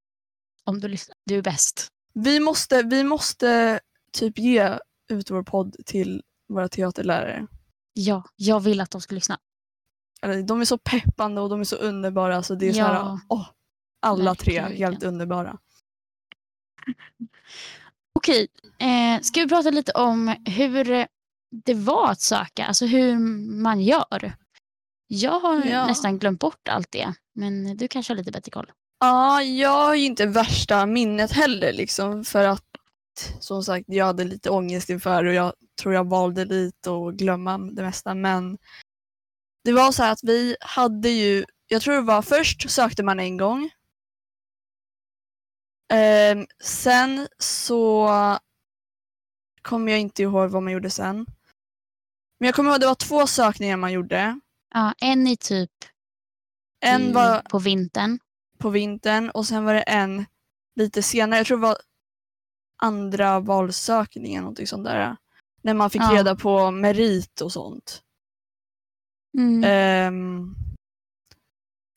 om 0.64 0.80
du 0.80 0.88
lyssnar, 0.88 1.16
du 1.24 1.34
är 1.38 1.42
bäst. 1.42 1.88
Vi, 2.14 2.40
måste, 2.40 2.82
vi 2.82 3.04
måste 3.04 3.80
typ 4.12 4.38
ge 4.38 4.78
ut 5.08 5.30
vår 5.30 5.42
podd 5.42 5.76
till 5.86 6.22
våra 6.48 6.68
teaterlärare. 6.68 7.46
Ja, 7.92 8.24
jag 8.36 8.60
vill 8.60 8.80
att 8.80 8.90
de 8.90 9.00
ska 9.00 9.14
lyssna. 9.14 9.38
De 10.46 10.60
är 10.60 10.64
så 10.64 10.78
peppande 10.78 11.40
och 11.40 11.48
de 11.50 11.60
är 11.60 11.64
så 11.64 11.76
underbara. 11.76 12.42
Så 12.42 12.54
det 12.54 12.68
är 12.68 12.72
så 12.72 12.80
här, 12.82 12.94
Ja. 12.94 13.20
åh, 13.28 13.46
alla 14.00 14.34
tre 14.34 14.60
Verkligen. 14.60 14.78
helt 14.92 15.02
underbara. 15.02 15.58
Okej, 18.14 18.46
eh, 18.78 19.20
ska 19.22 19.40
vi 19.40 19.48
prata 19.48 19.70
lite 19.70 19.92
om 19.92 20.34
hur 20.46 21.06
det 21.64 21.74
var 21.74 22.10
att 22.10 22.20
söka, 22.20 22.66
alltså 22.66 22.86
hur 22.86 23.18
man 23.62 23.80
gör. 23.80 24.32
Jag 25.06 25.40
har 25.40 25.64
Ja. 25.64 25.86
nästan 25.86 26.18
glömt 26.18 26.40
bort 26.40 26.68
allt 26.68 26.92
det, 26.92 27.14
men 27.34 27.76
du 27.76 27.88
kanske 27.88 28.12
har 28.12 28.16
lite 28.16 28.30
bättre 28.32 28.50
koll. 28.50 28.72
Ja, 29.00 29.42
jag 29.42 29.70
har 29.70 29.94
ju 29.94 30.04
inte 30.04 30.26
värsta 30.26 30.86
minnet 30.86 31.32
heller 31.32 31.72
liksom 31.72 32.24
för 32.24 32.44
att 32.44 32.64
som 33.40 33.62
sagt 33.64 33.84
jag 33.88 34.04
hade 34.06 34.24
lite 34.24 34.50
ångest 34.50 34.90
inför 34.90 35.24
och 35.24 35.34
jag 35.34 35.52
tror 35.82 35.94
jag 35.94 36.08
valde 36.08 36.44
lite 36.44 36.90
att 36.90 37.14
glömma 37.14 37.58
det 37.58 37.82
mesta 37.82 38.14
men 38.14 38.58
det 39.64 39.72
var 39.72 39.92
så 39.92 40.02
här 40.02 40.12
att 40.12 40.22
vi 40.24 40.56
hade 40.60 41.08
ju, 41.08 41.44
jag 41.68 41.82
tror 41.82 41.94
det 41.94 42.00
var 42.00 42.22
först 42.22 42.70
sökte 42.70 43.02
man 43.02 43.20
en 43.20 43.36
gång. 43.36 43.70
Ehm, 45.88 46.46
sen 46.64 47.28
så 47.38 48.08
kommer 49.62 49.92
jag 49.92 50.00
inte 50.00 50.22
ihåg 50.22 50.50
vad 50.50 50.62
man 50.62 50.72
gjorde 50.72 50.90
sen. 50.90 51.26
Men 52.38 52.46
jag 52.46 52.54
kommer 52.54 52.70
ihåg 52.70 52.80
det 52.80 52.86
var 52.86 52.94
två 52.94 53.26
sökningar 53.26 53.76
man 53.76 53.92
gjorde. 53.92 54.40
Ja, 54.74 54.94
en 54.98 55.26
i 55.26 55.36
typ 55.36 55.70
En 56.80 57.02
i, 57.02 57.12
var 57.12 57.42
på 57.42 57.58
vintern. 57.58 58.18
på 58.58 58.70
vintern 58.70 59.30
och 59.30 59.46
sen 59.46 59.64
var 59.64 59.74
det 59.74 59.82
en 59.82 60.24
lite 60.76 61.02
senare. 61.02 61.40
Jag 61.40 61.46
tror 61.46 61.58
det 61.58 61.62
var 61.62 61.76
andra 62.82 63.40
valsökningen, 63.40 64.42
någonting 64.42 64.66
sånt 64.66 64.84
där. 64.84 65.16
När 65.62 65.74
man 65.74 65.90
fick 65.90 66.02
Ja. 66.02 66.14
reda 66.14 66.36
på 66.36 66.70
merit 66.70 67.40
och 67.40 67.52
sånt. 67.52 68.02
Mm. 69.38 69.64
Ehm, 69.64 70.54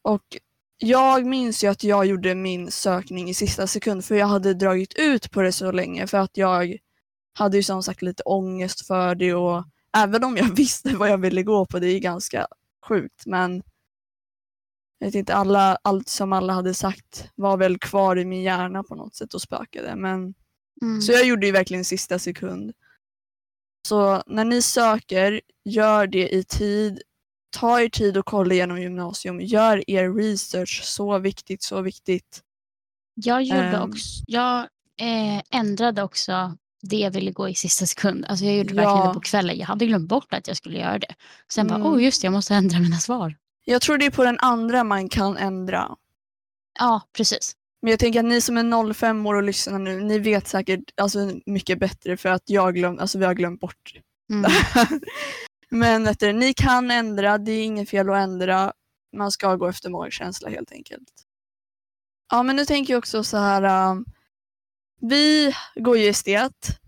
och 0.01 0.37
jag 0.77 1.25
minns 1.25 1.63
ju 1.63 1.67
att 1.67 1.83
jag 1.83 2.05
gjorde 2.05 2.35
min 2.35 2.71
sökning 2.71 3.29
i 3.29 3.33
sista 3.33 3.67
sekund 3.67 4.05
för 4.05 4.15
jag 4.15 4.27
hade 4.27 4.53
dragit 4.53 4.93
ut 4.99 5.31
på 5.31 5.41
det 5.41 5.51
så 5.51 5.71
länge 5.71 6.07
för 6.07 6.17
att 6.17 6.37
jag 6.37 6.77
hade 7.33 7.57
ju 7.57 7.63
som 7.63 7.83
sagt 7.83 8.01
lite 8.01 8.23
ångest 8.23 8.87
för 8.87 9.15
det 9.15 9.33
och 9.33 9.63
även 9.97 10.23
om 10.23 10.37
jag 10.37 10.55
visste 10.55 10.95
vad 10.95 11.09
jag 11.09 11.17
ville 11.17 11.43
gå 11.43 11.65
på, 11.65 11.79
det 11.79 11.87
är 11.87 11.99
ganska 11.99 12.47
sjukt 12.87 13.25
men 13.25 13.63
jag 14.99 15.07
vet 15.07 15.15
inte, 15.15 15.35
alla, 15.35 15.77
allt 15.81 16.09
som 16.09 16.33
alla 16.33 16.53
hade 16.53 16.73
sagt 16.73 17.29
var 17.35 17.57
väl 17.57 17.79
kvar 17.79 18.19
i 18.19 18.25
min 18.25 18.41
hjärna 18.41 18.83
på 18.83 18.95
något 18.95 19.15
sätt 19.15 19.33
och 19.33 19.41
spökade 19.41 19.95
men 19.95 20.33
Mm. 20.81 21.01
så 21.01 21.11
jag 21.11 21.25
gjorde 21.25 21.45
ju 21.45 21.51
verkligen 21.51 21.85
sista 21.85 22.19
sekund. 22.19 22.73
Så 23.87 24.23
när 24.27 24.45
ni 24.45 24.61
söker, 24.61 25.41
gör 25.65 26.07
det 26.07 26.35
i 26.35 26.43
tid. 26.43 27.01
Ta 27.49 27.81
er 27.81 27.89
tid 27.89 28.17
och 28.17 28.25
kolla 28.25 28.53
igenom 28.53 28.81
gymnasium. 28.81 29.41
Gör 29.41 29.89
er 29.89 30.13
research. 30.13 30.81
Så 30.83 31.17
viktigt, 31.19 31.63
så 31.63 31.81
viktigt. 31.81 32.41
Jag, 33.13 33.43
gjorde 33.43 33.59
Ehm. 33.61 33.89
också, 33.89 34.23
jag 34.27 34.59
eh, 35.01 35.41
ändrade 35.51 36.03
också 36.03 36.57
det 36.81 36.95
jag 36.97 37.11
ville 37.11 37.31
gå 37.31 37.49
i 37.49 37.55
sista 37.55 37.85
sekund. 37.85 38.25
Alltså 38.25 38.45
jag 38.45 38.55
gjorde 38.57 38.73
Ja. 38.73 38.81
verkligen 38.83 39.07
det 39.07 39.13
på 39.13 39.19
kvällen. 39.19 39.57
Jag 39.57 39.65
hade 39.67 39.85
glömt 39.85 40.09
bort 40.09 40.33
att 40.33 40.47
jag 40.47 40.57
skulle 40.57 40.79
göra 40.79 40.99
det. 40.99 41.15
Sen 41.51 41.67
Mm. 41.69 41.81
bara, 41.81 41.91
oh 41.93 42.03
just 42.03 42.21
det, 42.21 42.25
jag 42.25 42.31
måste 42.33 42.53
ändra 42.55 42.79
mina 42.79 42.97
svar. 42.97 43.35
Jag 43.65 43.81
tror 43.81 43.97
det 43.97 44.05
är 44.05 44.11
på 44.11 44.23
den 44.23 44.39
andra 44.39 44.83
man 44.83 45.09
kan 45.09 45.37
ändra. 45.37 45.95
Ja, 46.79 47.01
precis. 47.13 47.53
Men 47.81 47.89
jag 47.91 47.99
tänker 47.99 48.19
att 48.19 48.25
ni 48.25 48.41
som 48.41 48.57
är 48.57 48.93
05 48.93 49.25
år 49.25 49.35
och 49.35 49.43
lyssnar 49.43 49.79
nu, 49.79 50.01
ni 50.03 50.19
vet 50.19 50.47
säkert 50.47 50.83
alltså, 51.01 51.31
mycket 51.45 51.79
bättre 51.79 52.17
för 52.17 52.29
att 52.29 52.43
jag 52.45 52.75
glöm, 52.75 52.99
alltså, 52.99 53.19
vi 53.19 53.25
har 53.25 53.33
glömt 53.33 53.59
bort 53.61 53.93
Mm. 54.29 54.51
Men 55.69 56.07
du, 56.19 56.33
ni 56.33 56.53
kan 56.53 56.91
ändra, 56.91 57.37
det 57.37 57.51
är 57.51 57.63
inget 57.63 57.89
fel 57.89 58.09
att 58.09 58.15
ändra. 58.17 58.73
Man 59.17 59.31
ska 59.31 59.55
gå 59.55 59.67
efter 59.67 59.89
magkänsla 59.89 60.49
helt 60.49 60.71
enkelt. 60.71 61.23
Ja 62.31 62.43
men 62.43 62.55
nu 62.55 62.65
tänker 62.65 62.93
jag 62.93 62.97
också 62.99 63.23
så 63.23 63.37
här. 63.37 63.91
um, 63.91 64.05
vi 65.01 65.53
går 65.75 65.97
ju 65.97 66.07
estet 66.09 66.79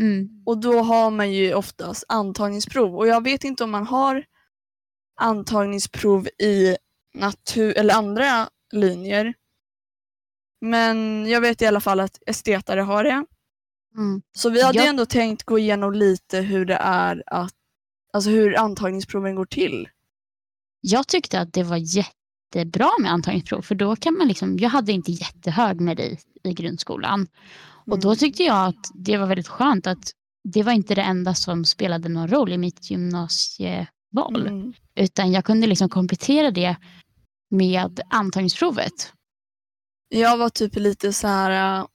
Mm. 0.00 0.42
och 0.46 0.58
då 0.58 0.80
har 0.82 1.10
man 1.10 1.32
ju 1.32 1.54
oftast 1.54 2.04
antagningsprov 2.08 2.96
och 2.96 3.06
jag 3.06 3.24
vet 3.24 3.44
inte 3.44 3.64
om 3.64 3.70
man 3.70 3.86
har 3.86 4.24
antagningsprov 5.20 6.28
i 6.38 6.76
natur 7.14 7.78
eller 7.78 7.94
andra 7.94 8.48
linjer. 8.72 9.34
Men 10.60 11.26
jag 11.26 11.40
vet 11.40 11.62
i 11.62 11.66
alla 11.66 11.80
fall 11.80 12.00
att 12.00 12.18
estetare 12.26 12.80
har 12.80 13.04
det. 13.04 13.24
Mm. 13.96 14.22
Så 14.36 14.50
vi 14.50 14.62
hade 14.62 14.78
Ja. 14.78 14.84
ändå 14.86 15.06
tänkt 15.06 15.42
gå 15.42 15.58
igenom 15.58 15.92
lite 15.92 16.40
hur 16.40 16.64
det 16.64 16.78
är 16.80 17.22
att, 17.26 17.54
alltså 18.12 18.30
hur 18.30 18.56
antagningsproven 18.58 19.34
går 19.34 19.44
till. 19.44 19.88
Jag 20.80 21.08
tyckte 21.08 21.40
att 21.40 21.52
det 21.52 21.62
var 21.62 21.76
jättebra 21.76 22.90
med 23.00 23.12
antagningsprov 23.12 23.62
för 23.62 23.74
då 23.74 23.96
kan 23.96 24.18
man 24.18 24.28
liksom, 24.28 24.58
jag 24.58 24.70
hade 24.70 24.92
inte 24.92 25.12
jättehög 25.12 25.80
merit 25.80 26.26
i 26.44 26.52
grundskolan. 26.52 27.26
Och 27.86 27.98
då 28.00 28.08
Mm. 28.08 28.18
tyckte 28.18 28.42
jag 28.42 28.66
att 28.66 28.90
det 28.94 29.16
var 29.18 29.26
väldigt 29.26 29.48
skönt 29.48 29.86
att 29.86 30.12
det 30.44 30.62
var 30.62 30.72
inte 30.72 30.94
det 30.94 31.02
enda 31.02 31.34
som 31.34 31.64
spelade 31.64 32.08
någon 32.08 32.28
roll 32.28 32.52
i 32.52 32.58
mitt 32.58 32.90
gymnasieval. 32.90 34.46
Mm. 34.46 34.72
Utan 34.94 35.32
jag 35.32 35.44
kunde 35.44 35.66
liksom 35.66 35.88
komplettera 35.88 36.50
det 36.50 36.76
med 37.50 38.00
antagningsprovet. 38.10 39.12
Jag 40.08 40.36
var 40.36 40.48
typ 40.48 40.76
lite 40.76 41.12
så 41.12 41.26
här. 41.28 41.80
äh, 41.80 41.86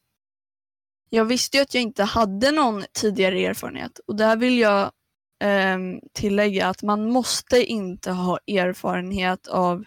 Jag 1.09 1.25
visste 1.25 1.57
ju 1.57 1.63
att 1.63 1.73
jag 1.73 1.83
inte 1.83 2.03
hade 2.03 2.51
någon 2.51 2.83
tidigare 2.93 3.45
erfarenhet 3.45 3.99
och 4.07 4.15
där 4.15 4.37
vill 4.37 4.57
jag 4.57 4.91
ehm, 5.39 5.99
tillägga 6.13 6.67
att 6.67 6.83
man 6.83 7.11
måste 7.11 7.65
inte 7.65 8.11
ha 8.11 8.39
erfarenhet 8.47 9.47
av 9.47 9.85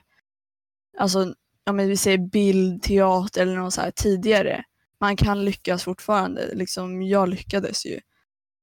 alltså, 0.99 1.35
men 1.73 1.89
vi 1.89 1.97
säger 1.97 2.19
bild, 2.19 2.83
teater 2.83 3.43
eller 3.43 3.57
något 3.57 3.75
så 3.75 3.81
här 3.81 3.91
tidigare. 3.91 4.65
Man 5.01 5.17
kan 5.17 5.45
lyckas 5.45 5.85
fortfarande. 5.85 6.55
Liksom, 6.55 7.03
jag 7.03 7.29
lyckades 7.29 7.87
ju. 7.87 8.01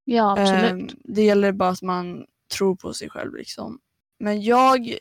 Ja, 0.03 0.31
absolut. 0.39 0.91
Ehm, 0.93 0.99
det 1.03 1.23
gäller 1.23 1.51
bara 1.51 1.69
att 1.69 1.81
man 1.81 2.25
tror 2.57 2.75
på 2.75 2.93
sig 2.93 3.09
själv. 3.09 3.35
Liksom. 3.35 3.79
Men 4.19 4.41
jag 4.41 4.97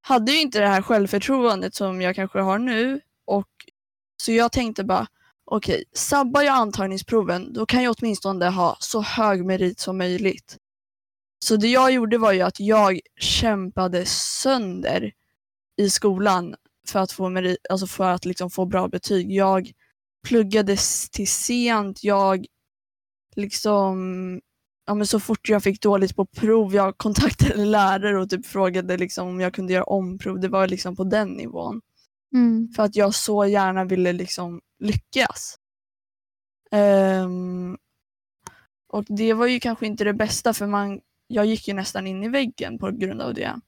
hade 0.00 0.32
ju 0.32 0.40
inte 0.40 0.60
det 0.60 0.66
här 0.66 0.82
självförtroendet 0.82 1.74
som 1.74 2.00
jag 2.00 2.16
kanske 2.16 2.40
har 2.40 2.58
nu. 2.58 3.00
Och, 3.24 3.48
så 4.22 4.32
jag 4.32 4.52
tänkte 4.52 4.84
bara, 4.84 5.06
okej, 5.50 5.84
sabbar 5.92 6.42
jag 6.42 6.54
antagningsproven 6.54 7.52
då 7.52 7.66
kan 7.66 7.82
jag 7.82 7.96
åtminstone 7.98 8.48
ha 8.48 8.76
så 8.80 9.00
hög 9.00 9.44
merit 9.44 9.80
som 9.80 9.98
möjligt. 9.98 10.56
Så 11.44 11.56
det 11.56 11.68
jag 11.68 11.92
gjorde 11.92 12.18
var 12.18 12.32
ju 12.32 12.40
att 12.40 12.60
jag 12.60 13.00
kämpade 13.20 14.06
sönder 14.06 15.12
i 15.76 15.90
skolan 15.90 16.54
för 16.88 16.98
att 16.98 17.12
få, 17.12 17.28
merit, 17.28 17.58
alltså 17.70 17.86
för 17.86 18.10
att 18.10 18.24
liksom 18.24 18.50
få 18.50 18.66
bra 18.66 18.88
betyg. 18.88 19.32
Jag 19.32 19.70
pluggade 20.28 20.76
till 21.12 21.28
sent, 21.28 22.04
jag 22.04 22.46
liksom 23.36 24.40
ja, 24.86 24.94
men 24.94 25.06
så 25.06 25.20
fort 25.20 25.48
jag 25.48 25.62
fick 25.62 25.82
dåligt 25.82 26.16
på 26.16 26.26
prov, 26.26 26.74
jag 26.74 26.98
kontaktade 26.98 27.54
lärare 27.64 28.20
och 28.20 28.30
typ 28.30 28.46
frågade 28.46 28.96
liksom 28.96 29.28
om 29.28 29.40
jag 29.40 29.54
kunde 29.54 29.72
göra 29.72 29.84
omprov. 29.84 30.40
Det 30.40 30.48
var 30.48 30.66
liksom 30.66 30.96
på 30.96 31.04
den 31.04 31.28
nivån. 31.28 31.80
Mm. 32.34 32.68
För 32.76 32.82
att 32.82 32.96
jag 32.96 33.14
så 33.14 33.46
gärna 33.46 33.84
ville 33.84 34.12
liksom 34.12 34.60
lyckas. 34.80 35.58
Um, 36.70 37.78
och 38.92 39.04
det 39.08 39.32
var 39.32 39.46
ju 39.46 39.60
kanske 39.60 39.86
inte 39.86 40.04
det 40.04 40.12
bästa 40.12 40.54
för 40.54 40.66
man, 40.66 41.00
jag 41.26 41.46
gick 41.46 41.68
ju 41.68 41.74
nästan 41.74 42.06
in 42.06 42.24
i 42.24 42.28
väggen 42.28 42.78
på 42.78 42.90
grund 42.90 43.22
av 43.22 43.34
det. 43.34 43.60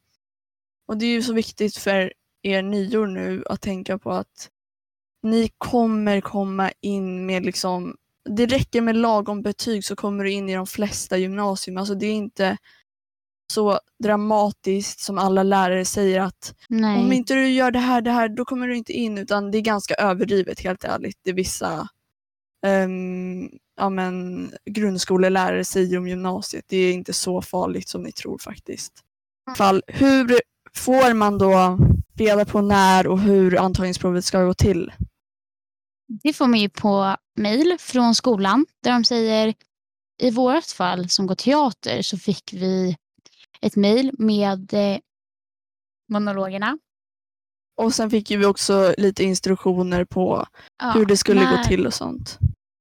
Och 0.86 0.96
det 0.96 1.06
är 1.06 1.10
ju 1.10 1.22
så 1.22 1.32
viktigt 1.32 1.76
för 1.76 2.12
er 2.42 2.62
nior 2.62 3.06
nu 3.06 3.44
att 3.46 3.60
tänka 3.60 3.98
på 3.98 4.12
att 4.12 4.50
ni 5.22 5.50
kommer 5.58 6.20
komma 6.20 6.72
in 6.80 7.26
med 7.26 7.44
liksom 7.44 7.96
det 8.24 8.46
räcker 8.46 8.80
med 8.80 8.96
lagom 8.96 9.42
betyg 9.42 9.84
så 9.84 9.96
kommer 9.96 10.24
du 10.24 10.30
in 10.30 10.48
i 10.48 10.54
de 10.54 10.66
flesta 10.66 11.16
gymnasium. 11.16 11.76
Alltså 11.76 11.94
det 11.94 12.06
är 12.06 12.14
inte 12.14 12.56
så 13.52 13.80
dramatiskt 14.02 15.00
som 15.00 15.18
alla 15.18 15.42
lärare 15.42 15.84
säger 15.84 16.20
att 16.20 16.54
Nej. 16.68 17.00
om 17.00 17.12
inte 17.12 17.34
du 17.34 17.48
gör 17.48 17.70
det 17.70 17.78
här, 17.78 18.00
det 18.00 18.10
här, 18.10 18.28
då 18.28 18.44
kommer 18.44 18.68
du 18.68 18.76
inte 18.76 18.92
in. 18.92 19.18
Utan 19.18 19.50
det 19.50 19.58
är 19.58 19.62
ganska 19.62 19.94
överdrivet 19.94 20.60
helt 20.60 20.84
ärligt. 20.84 21.16
Det 21.24 21.32
vissa 21.32 21.88
um, 22.66 23.50
ja, 23.76 23.90
men, 23.90 24.50
grundskolelärare 24.70 25.64
säger 25.64 25.98
om 25.98 26.08
gymnasiet. 26.08 26.64
Det 26.68 26.76
är 26.76 26.92
inte 26.92 27.12
så 27.12 27.42
farligt 27.42 27.88
som 27.88 28.02
ni 28.02 28.12
tror 28.12 28.38
faktiskt. 28.38 28.92
Fall, 29.56 29.82
hur 29.86 30.40
får 30.74 31.14
man 31.14 31.38
då 31.38 31.78
reda 32.18 32.44
på 32.44 32.60
när 32.60 33.06
och 33.06 33.20
hur 33.20 33.58
antagningsprovet 33.58 34.24
ska 34.24 34.44
gå 34.44 34.54
till? 34.54 34.92
Det 36.22 36.32
får 36.32 36.46
man 36.46 36.60
ju 36.60 36.68
på 36.68 37.16
mejl 37.36 37.76
från 37.80 38.14
skolan 38.14 38.66
där 38.82 38.92
de 38.92 39.04
säger 39.04 39.54
i 40.22 40.30
vårt 40.30 40.66
fall 40.66 41.08
som 41.08 41.26
går 41.26 41.34
teater 41.34 42.02
så 42.02 42.18
fick 42.18 42.52
vi 42.52 42.96
ett 43.62 43.76
mejl 43.76 44.10
med 44.18 44.74
eh, 44.74 44.98
monologerna. 46.08 46.78
Och 47.76 47.94
sen 47.94 48.10
fick 48.10 48.30
ju 48.30 48.36
vi 48.36 48.46
också 48.46 48.94
lite 48.98 49.24
instruktioner 49.24 50.04
på 50.04 50.46
Ja, 50.78 50.90
hur 50.90 51.06
det 51.06 51.16
skulle 51.16 51.40
när, 51.40 51.56
gå 51.56 51.64
till 51.64 51.86
och 51.86 51.94
sånt. 51.94 52.38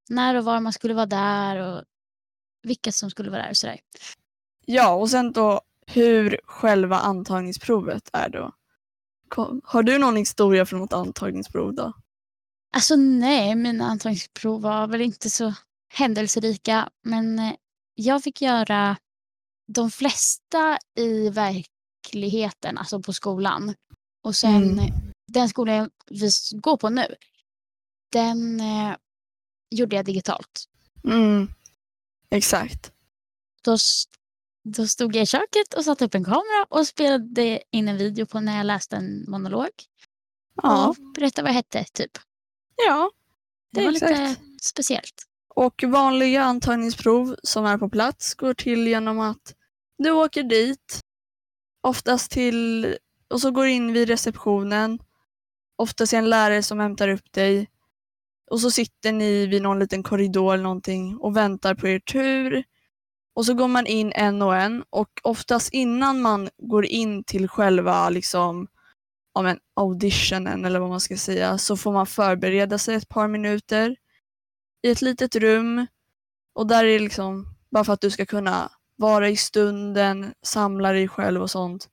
När 0.10 0.36
och 0.36 0.46
var 0.46 0.60
man 0.60 0.74
skulle 0.74 0.94
vara 0.94 1.06
där 1.06 1.58
och 1.58 1.84
vilka 2.64 2.92
som 2.92 3.10
skulle 3.10 3.30
vara 3.30 3.42
där 3.42 3.50
och 3.50 3.58
sådär. 3.58 3.80
Ja, 4.66 4.94
och 4.94 5.10
sen 5.10 5.32
då 5.32 5.62
hur 5.88 6.40
själva 6.46 7.00
antagningsprovet 7.00 8.10
är 8.14 8.30
då. 8.30 8.52
Har 9.64 9.84
du 9.84 9.98
någon 9.98 10.16
historia 10.16 10.66
från 10.66 10.80
något 10.80 10.94
antagningsprov 10.94 11.74
då? 11.74 11.94
Alltså 12.74 12.96
nej, 12.96 13.56
mina 13.56 13.86
antagningsprov 13.86 14.62
var 14.62 14.88
väl 14.88 15.02
inte 15.02 15.30
så 15.30 15.54
händelserika. 15.94 16.90
Men 17.04 17.40
eh, 17.40 17.54
jag 17.96 18.24
fick 18.24 18.42
göra 18.42 18.98
de 19.74 19.92
flesta 19.92 20.78
i 20.98 21.30
verkligheten, 21.30 22.78
alltså 22.78 23.02
på 23.02 23.14
skolan. 23.14 23.76
Och 24.24 24.36
sen 24.36 24.80
Mm. 24.80 24.94
den 25.28 25.50
skolan 25.50 25.90
vi 26.10 26.30
går 26.52 26.78
på 26.78 26.90
nu, 26.90 27.16
den 28.12 28.60
eh, 28.60 28.96
gjorde 29.70 29.96
jag 29.96 30.06
digitalt. 30.06 30.66
Mm. 31.04 31.48
Exakt. 32.30 32.92
Då, 33.64 33.78
då 34.64 34.88
stod 34.88 35.16
jag 35.16 35.24
i 35.24 35.26
köket 35.26 35.74
och 35.78 35.86
satte 35.86 36.06
upp 36.06 36.16
en 36.16 36.24
kamera 36.24 36.66
och 36.70 36.88
spelade 36.88 37.62
in 37.72 37.88
en 37.88 37.98
video 37.98 38.26
på 38.26 38.40
när 38.40 38.58
jag 38.58 38.66
läste 38.66 38.96
en 38.96 39.26
monolog. 39.32 39.70
Ja, 40.56 40.88
Och 40.88 40.96
berättade 41.16 41.44
vad 41.44 41.50
jag 41.50 41.56
hette, 41.56 41.84
typ. 41.94 42.12
ja. 42.88 43.12
Det 43.74 43.86
var 43.86 43.92
Exakt. 43.92 44.12
lite 44.12 44.36
speciellt. 44.62 45.24
Och 45.56 45.84
vanliga 45.88 46.44
antagningsprov 46.44 47.36
som 47.44 47.66
är 47.66 47.78
på 47.78 47.90
plats 47.90 48.34
går 48.36 48.54
till 48.54 48.88
genom 48.88 49.20
att 49.20 49.56
du 50.04 50.12
åker 50.12 50.44
dit, 50.44 51.00
oftast 51.82 52.32
till, 52.32 52.96
och 53.30 53.42
så 53.42 53.52
går 53.52 53.68
in 53.68 53.94
vid 53.94 54.08
receptionen 54.08 55.00
oftast 55.82 56.14
är 56.14 56.18
en 56.18 56.30
lärare 56.30 56.64
som 56.64 56.80
hämtar 56.80 57.08
upp 57.08 57.32
dig. 57.32 57.70
Och 58.52 58.60
så 58.60 58.72
sitter 58.72 59.12
ni 59.12 59.48
vid 59.48 59.62
någon 59.62 59.80
liten 59.80 60.04
korridor 60.04 60.54
eller 60.54 60.64
någonting 60.64 61.18
och 61.18 61.38
väntar 61.38 61.76
på 61.76 61.88
er 61.88 62.00
tur. 62.00 62.64
Och 63.36 63.46
så 63.46 63.54
går 63.54 63.68
man 63.68 63.88
in 63.88 64.12
en 64.16 64.42
och 64.42 64.56
en 64.56 64.84
och 64.90 65.10
oftast 65.24 65.74
innan 65.74 66.22
man 66.22 66.50
går 66.58 66.86
in 66.86 67.24
till 67.24 67.48
själva 67.48 68.10
liksom, 68.10 68.68
ja, 69.34 69.42
men 69.42 69.60
auditionen 69.76 70.66
eller 70.66 70.80
vad 70.80 70.90
man 70.90 71.00
ska 71.00 71.18
säga 71.18 71.58
så 71.58 71.78
får 71.78 71.92
man 71.92 72.08
förbereda 72.08 72.78
sig 72.78 72.96
ett 72.96 73.10
par 73.10 73.28
minuter 73.28 73.96
i 74.84 74.92
ett 74.92 75.02
litet 75.02 75.36
rum. 75.36 75.88
Och 76.56 76.68
där 76.68 76.84
är 76.84 76.94
det 76.94 77.00
liksom 77.00 77.46
bara 77.72 77.84
för 77.84 77.94
att 77.94 78.02
du 78.02 78.12
ska 78.12 78.26
kunna 78.26 78.72
vara 79.02 79.30
i 79.30 79.38
stunden, 79.38 80.34
samla 80.42 80.92
dig 80.92 81.08
själv 81.08 81.42
och 81.42 81.52
sånt. 81.52 81.90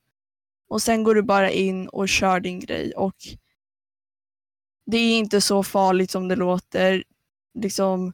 Och 0.69 0.81
sen 0.81 1.03
går 1.03 1.15
du 1.15 1.21
bara 1.21 1.51
in 1.51 1.87
och 1.87 2.09
kör 2.09 2.39
din 2.39 2.59
grej 2.59 2.93
och 2.93 3.15
det 4.85 4.97
är 4.97 5.17
inte 5.17 5.41
så 5.41 5.63
farligt 5.63 6.11
som 6.11 6.27
det 6.27 6.35
låter. 6.35 7.03
Liksom, 7.59 8.13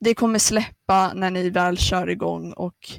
det 0.00 0.14
kommer 0.14 0.38
släppa 0.38 1.12
när 1.14 1.30
ni 1.30 1.50
väl 1.50 1.78
kör 1.78 2.10
igång 2.10 2.52
och 2.52 2.90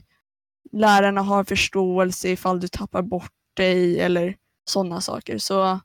lärarna 0.72 1.22
har 1.22 1.44
förståelse 1.44 2.30
ifall 2.30 2.60
du 2.60 2.68
tappar 2.68 3.02
bort 3.02 3.34
dig 3.54 4.00
eller 4.00 4.36
sådana 4.66 5.02
saker. 5.02 5.38
Så 5.38 5.80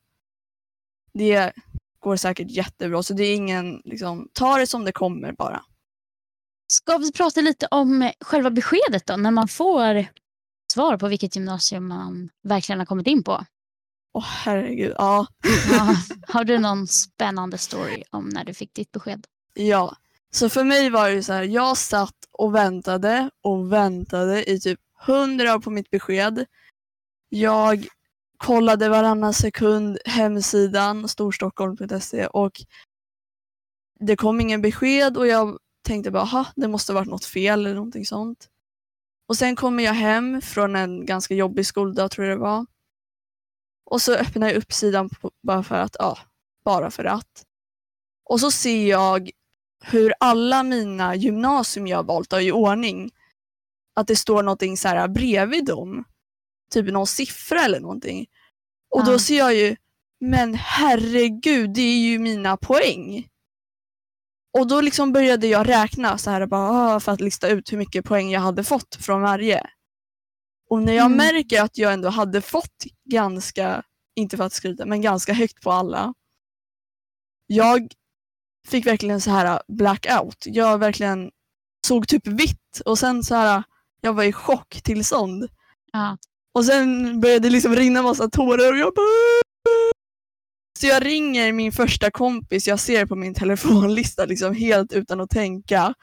det 1.13 1.53
går 2.01 2.17
säkert 2.17 2.51
jättebra. 2.51 3.03
Så 3.03 3.15
det 3.15 3.25
är 3.25 3.35
ingen, 3.35 3.83
liksom, 3.85 4.29
ta 4.33 4.59
det 4.59 4.67
som 4.67 4.85
det 4.85 4.93
kommer 4.93 5.33
bara. 5.33 5.63
Ska 6.75 6.99
vi 6.99 7.13
prata 7.13 7.41
lite 7.41 7.67
om 7.71 8.13
själva 8.21 8.51
beskedet 8.51 9.07
då, 9.07 9.17
när 9.17 9.31
man 9.31 9.49
får 9.49 10.07
svar 10.73 10.97
på 10.97 11.09
vilket 11.09 11.37
gymnasium 11.37 11.89
man 11.89 12.31
verkligen 12.43 12.79
har 12.79 12.87
kommit 12.87 13.07
in 13.07 13.25
på? 13.25 13.33
Åh 14.15 14.23
oh, 14.23 14.27
herregud, 14.27 14.95
ja. 14.99 15.27
ja. 15.71 15.97
Har 16.29 16.45
du 16.45 16.59
någon 16.59 16.87
spännande 16.87 17.59
story 17.59 18.03
om 18.11 18.29
när 18.29 18.45
du 18.45 18.55
fick 18.55 18.75
ditt 18.75 18.93
besked? 18.93 19.27
Ja, 19.55 19.97
så 20.31 20.49
för 20.49 20.65
mig 20.65 20.91
var 20.91 21.11
det 21.11 21.23
så 21.23 21.33
här, 21.33 21.43
jag 21.43 21.77
satt 21.77 22.17
och 22.33 22.55
väntade 22.55 23.31
och 23.43 23.73
väntade 23.73 24.51
i 24.51 24.61
typ 24.61 24.81
hundra 25.07 25.55
år 25.55 25.59
på 25.59 25.71
mitt 25.71 25.91
besked. 25.91 26.45
Jag 27.29 27.87
kollade 28.37 28.89
varannan 28.89 29.35
sekund 29.35 29.99
hemsidan 30.05 31.09
storstockholm.se 31.09 32.27
och 32.27 32.63
det 34.01 34.17
kom 34.17 34.41
ingen 34.41 34.63
besked 34.63 35.17
och 35.17 35.27
jag 35.27 35.59
tänkte 35.85 36.11
bara, 36.11 36.23
aha, 36.23 36.47
det 36.57 36.69
måste 36.69 36.93
varit 36.93 37.09
något 37.09 37.25
fel 37.25 37.61
eller 37.61 37.75
någonting 37.75 38.07
sånt. 38.07 38.49
Och 39.29 39.37
sen 39.37 39.57
kommer 39.57 39.85
jag 39.85 39.93
hem 39.93 40.43
från 40.43 40.77
en 40.77 41.07
ganska 41.07 41.35
jobbig 41.35 41.67
skoldag 41.67 42.11
tror 42.11 42.27
jag 42.27 42.39
det 42.39 42.43
var. 42.43 42.67
Och 43.91 44.03
så 44.03 44.15
öppnar 44.15 44.49
jag 44.49 44.57
upp 44.57 44.73
sidan 44.73 45.09
på, 45.09 45.31
bara 45.43 45.63
för 45.63 45.75
att, 45.75 45.97
ja, 45.99 46.19
bara 46.65 46.91
för 46.91 47.05
att. 47.05 47.45
Och 48.25 48.41
så 48.41 48.51
ser 48.51 48.89
jag 48.89 49.31
hur 49.85 50.15
alla 50.21 50.63
mina 50.63 51.15
gymnasium 51.15 51.87
jag 51.87 52.07
valt 52.07 52.33
har 52.33 52.41
i 52.41 52.53
ordning, 52.53 53.11
att 53.95 54.07
det 54.07 54.17
står 54.17 54.43
någonting 54.43 54.77
så 54.77 54.89
här 54.89 55.09
bredvid 55.09 55.65
dem. 55.65 56.05
Typ 56.71 56.93
någon 56.93 57.07
siffra 57.07 57.61
eller 57.61 57.81
någonting. 57.81 58.27
Och 58.91 59.01
ja. 59.01 59.05
då 59.05 59.19
ser 59.19 59.39
jag 59.39 59.55
ju, 59.55 59.77
men 60.21 60.55
herregud, 60.55 61.75
det 61.75 61.83
är 61.83 61.99
ju 61.99 62.19
mina 62.19 62.57
poäng. 62.57 63.29
Och 64.59 64.67
då 64.67 64.81
liksom 64.81 65.13
började 65.13 65.47
jag 65.47 65.69
räkna 65.69 66.19
så 66.19 66.31
här 66.31 66.47
bara, 66.47 66.71
ah, 66.71 67.01
för 67.01 67.13
att 67.13 67.21
lista 67.21 67.49
ut 67.49 67.73
hur 67.73 67.79
mycket 67.79 68.05
poäng 68.05 68.31
jag 68.31 68.41
hade 68.41 68.65
fått 68.65 68.97
från 69.01 69.23
varje. 69.23 69.67
Och 70.71 70.83
när 70.83 70.93
jag 70.93 71.07
mm. 71.07 71.19
märker 71.19 71.63
att 71.63 71.79
jag 71.79 71.93
ändå 71.93 72.09
hade 72.09 72.41
fått 72.41 72.85
ganska, 73.11 73.83
inte 74.17 74.37
för 74.37 74.45
att 74.45 74.53
skryta, 74.53 74.87
men 74.87 75.03
ganska 75.03 75.33
högt 75.33 75.61
på 75.61 75.73
alla. 75.73 76.15
Jag 77.47 77.89
fick 78.69 78.87
verkligen 78.87 79.21
så 79.21 79.31
här 79.31 79.63
blackout. 79.69 80.45
Jag 80.47 80.79
verkligen 80.79 81.31
såg 81.87 82.09
typ 82.09 82.27
vitt 82.27 82.81
och 82.85 82.99
sen 82.99 83.25
så 83.25 83.35
här, 83.35 83.63
jag 84.01 84.13
var 84.13 84.25
i 84.25 84.33
chocktillstånd. 84.33 85.49
Ja. 85.93 86.19
Och 86.55 86.65
sen 86.65 87.21
började 87.21 87.49
det 87.49 87.53
liksom 87.53 87.77
rinna 87.77 88.03
massa 88.03 88.29
tårar 88.29 88.73
och 88.73 88.79
jag 88.79 88.95
bara 88.95 89.44
så 90.79 90.87
jag 90.87 91.07
ringer 91.07 91.53
min 91.53 91.73
första 91.73 92.11
kompis 92.11 92.69
jag 92.69 92.81
ser 92.81 93.07
på 93.07 93.17
min 93.17 93.35
telefonlista 93.35 94.25
liksom 94.25 94.55
helt 94.55 94.93
utan 94.93 95.21
att 95.21 95.31
tänka. 95.31 95.95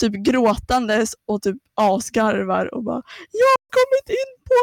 Typ 0.00 0.12
gråtandes 0.12 1.14
och 1.26 1.42
typ 1.42 1.56
asgarvar 1.74 2.74
och 2.74 2.84
bara 2.84 3.02
Jag 3.32 3.46
har 3.46 3.68
kommit 3.70 4.08
in 4.08 4.44
på 4.46 4.54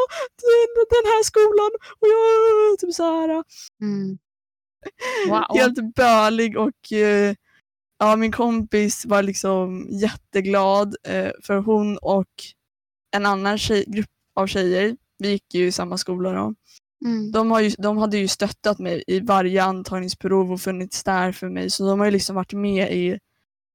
den, 0.90 1.04
här 1.04 1.24
skolan 1.24 1.70
och 2.00 2.08
jag 2.08 2.78
typ 2.78 2.94
så 2.94 3.02
här. 3.02 3.44
Mm. 3.82 4.18
Wow. 5.28 5.58
Helt 5.58 5.94
bölig 5.94 6.58
och 6.58 6.92
uh, 6.92 7.34
ja, 7.98 8.16
min 8.16 8.32
kompis 8.32 9.06
var 9.06 9.22
liksom 9.22 9.86
jätteglad 9.90 10.96
uh, 11.08 11.30
för 11.42 11.56
hon 11.56 11.98
och 11.98 12.26
en 13.16 13.26
annan 13.26 13.58
tjej, 13.58 13.84
grupp 13.86 14.06
av 14.34 14.46
tjejer, 14.46 14.96
vi 15.18 15.30
gick 15.30 15.54
ju 15.54 15.66
i 15.66 15.72
samma 15.72 15.98
skola 15.98 16.32
då, 16.32 16.54
Mm. 17.04 17.32
De, 17.32 17.50
har 17.50 17.60
ju, 17.60 17.70
de 17.78 17.96
hade 17.96 18.18
ju 18.18 18.28
stöttat 18.28 18.78
mig 18.78 19.04
i 19.06 19.20
varje 19.20 19.62
antagningsprov 19.62 20.52
och 20.52 20.60
funnits 20.60 21.04
där 21.04 21.32
för 21.32 21.48
mig 21.48 21.70
så 21.70 21.86
de 21.86 21.98
har 21.98 22.06
ju 22.06 22.12
liksom 22.12 22.36
varit 22.36 22.52
med 22.52 22.92
i 22.92 23.18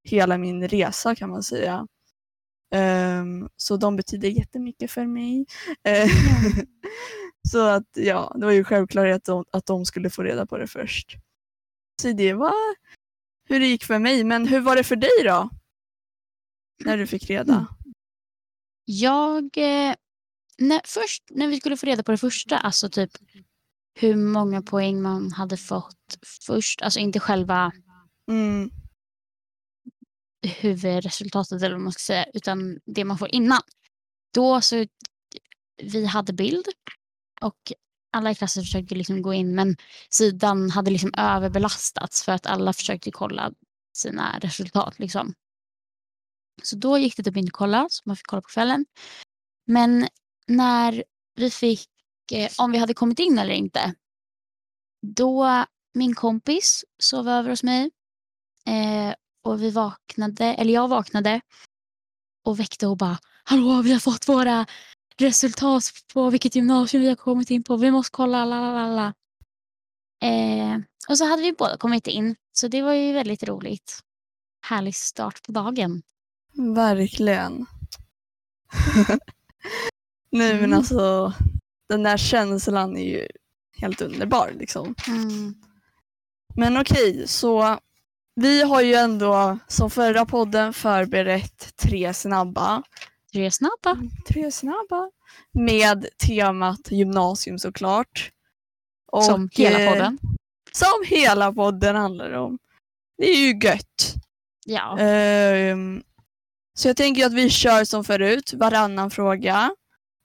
hela 0.04 0.38
min 0.38 0.68
resa 0.68 1.16
kan 1.16 1.30
man 1.30 1.44
säga. 1.44 1.88
Um, 2.76 3.50
så 3.58 3.78
de 3.78 3.96
betyder 3.96 4.30
jättemycket 4.30 4.92
för 4.92 5.06
mig. 5.06 5.46
Mm. 5.84 6.10
så 7.52 7.68
att 7.68 7.88
ja, 7.94 8.36
det 8.40 8.46
var 8.46 8.54
ju 8.54 8.64
självklart 8.64 9.16
att 9.16 9.24
de, 9.24 9.46
att 9.52 9.66
de 9.66 9.86
skulle 9.86 10.10
få 10.10 10.24
reda 10.24 10.46
på 10.46 10.58
det 10.58 10.68
först. 10.68 11.18
Så 12.02 12.12
det 12.12 12.34
var 12.34 12.76
hur 13.50 13.60
det 13.60 13.68
gick 13.68 13.84
för 13.84 14.00
mig. 14.00 14.24
Men 14.24 14.48
hur 14.48 14.60
var 14.60 14.76
det 14.76 14.84
för 14.84 14.96
dig 14.96 15.24
då? 15.24 15.50
När 16.86 16.98
du 16.98 17.08
fick 17.08 17.30
reda? 17.30 17.68
Jag 18.86 19.58
eh, 19.58 19.96
när, 20.58 20.82
först 20.86 21.24
när 21.30 21.48
vi 21.48 21.60
skulle 21.60 21.78
få 21.78 21.86
reda 21.86 22.04
på 22.04 22.12
det 22.12 22.18
första, 22.18 22.58
alltså 22.58 22.90
typ 22.90 23.12
hur 24.00 24.16
många 24.16 24.62
poäng 24.62 25.02
man 25.02 25.32
hade 25.32 25.58
fått 25.58 26.18
först, 26.46 26.82
alltså 26.82 27.00
inte 27.00 27.20
själva 27.20 27.72
mm. 28.32 28.70
huvudresultatet 30.60 31.62
eller 31.62 31.76
vad 31.76 31.84
man 31.84 31.94
ska 31.94 32.00
säga, 32.00 32.26
utan 32.34 32.80
det 32.86 33.06
man 33.06 33.18
får 33.18 33.36
innan. 33.36 33.62
Då 34.34 34.62
så, 34.62 34.86
vi 35.84 36.06
hade 36.06 36.34
bild 36.34 36.66
och 37.42 37.74
alla 38.12 38.32
i 38.32 38.36
klassen 38.36 38.64
försökte 38.64 38.96
liksom 38.96 39.22
gå 39.22 39.34
in 39.34 39.56
men 39.56 39.78
sidan 40.10 40.70
hade 40.70 40.92
liksom 40.92 41.14
överbelastats 41.18 42.24
för 42.24 42.32
att 42.32 42.46
alla 42.46 42.74
försökte 42.74 43.12
kolla 43.12 43.52
sina 43.94 44.40
resultat. 44.40 45.00
Liksom. 45.00 45.34
Så 46.64 46.76
då 46.76 46.98
gick 46.98 47.18
det 47.18 47.24
typ 47.24 47.38
inte 47.38 47.50
att 47.50 47.54
kolla, 47.54 47.88
så 47.90 48.02
man 48.06 48.16
fick 48.16 48.28
kolla 48.28 48.42
på 48.42 48.48
kvällen. 48.48 48.86
Men 49.68 50.08
när 50.48 51.04
vi 51.36 51.52
fick 51.52 51.90
eh, 52.32 52.52
om 52.58 52.72
vi 52.72 52.78
hade 52.78 52.94
kommit 52.94 53.20
in 53.20 53.38
eller 53.38 53.54
inte. 53.54 53.94
Då 55.02 55.66
min 55.94 56.16
kompis 56.16 56.86
sov 57.00 57.30
över 57.30 57.50
hos 57.50 57.64
mig 57.64 57.92
eh, 58.68 59.16
och 59.44 59.62
vi 59.62 59.72
vaknade, 59.72 60.46
eller 60.46 60.74
jag 60.74 60.88
vaknade 60.88 61.42
och 62.44 62.60
väckte 62.60 62.88
och 62.88 62.98
bara 62.98 63.18
Hallå, 63.48 63.82
vi 63.82 63.94
har 63.94 64.00
fått 64.00 64.28
våra 64.28 64.66
resultat 65.18 65.84
på 66.14 66.30
vilket 66.30 66.56
gymnasium 66.56 67.04
vi 67.04 67.10
har 67.10 67.16
kommit 67.16 67.52
in 67.52 67.64
på. 67.64 67.78
Vi 67.78 67.92
måste 67.92 68.12
kolla, 68.12 68.46
lalala. 68.46 69.14
Eh, 70.22 70.80
och 71.10 71.18
så 71.18 71.26
hade 71.26 71.42
vi 71.42 71.54
båda 71.54 71.78
kommit 71.78 72.08
in, 72.08 72.36
så 72.52 72.68
det 72.68 72.82
var 72.82 72.94
ju 72.94 73.14
väldigt 73.14 73.44
roligt. 73.44 74.00
Härlig 74.62 74.96
start 74.96 75.44
på 75.44 75.52
dagen. 75.52 76.02
Verkligen. 76.76 77.66
Nej 80.36 80.52
mm. 80.52 80.62
men 80.62 80.74
alltså 80.74 81.34
den 81.90 82.04
där 82.04 82.18
känslan 82.18 82.98
är 82.98 83.04
ju 83.04 83.28
helt 83.78 84.02
underbar 84.02 84.52
liksom. 84.60 84.96
Mm. 85.08 85.56
Men 86.56 86.78
okej, 86.78 87.28
så 87.28 87.80
vi 88.36 88.62
har 88.62 88.82
ju 88.82 88.94
ändå 88.94 89.58
som 89.68 89.90
förra 89.90 90.26
podden 90.26 90.74
förberett 90.74 91.76
tre 91.76 92.14
snabba. 92.14 92.84
Tre 93.34 93.52
snabba. 93.52 93.92
Mm, 93.92 94.10
tre 94.28 94.52
snabba. 94.52 95.10
Med 95.54 96.08
temat 96.28 96.92
gymnasium 96.92 97.60
såklart. 97.60 98.32
Och, 99.12 99.24
som 99.24 99.50
hela 99.52 99.80
eh, 99.80 99.92
podden. 99.92 100.20
Eh, 100.24 100.30
som 100.72 101.04
hela 101.06 101.54
podden 101.54 101.96
handlar 101.96 102.32
om. 102.32 102.58
Det 103.18 103.30
är 103.30 103.38
ju 103.38 103.60
gött. 103.68 104.16
Ja. 104.66 105.00
Eh, 105.00 105.78
så 106.78 106.88
jag 106.88 106.98
tänker 106.98 107.26
att 107.26 107.34
vi 107.34 107.50
kör 107.50 107.84
som 107.84 108.04
förut, 108.04 108.54
varannan 108.54 109.12
fråga. 109.12 109.72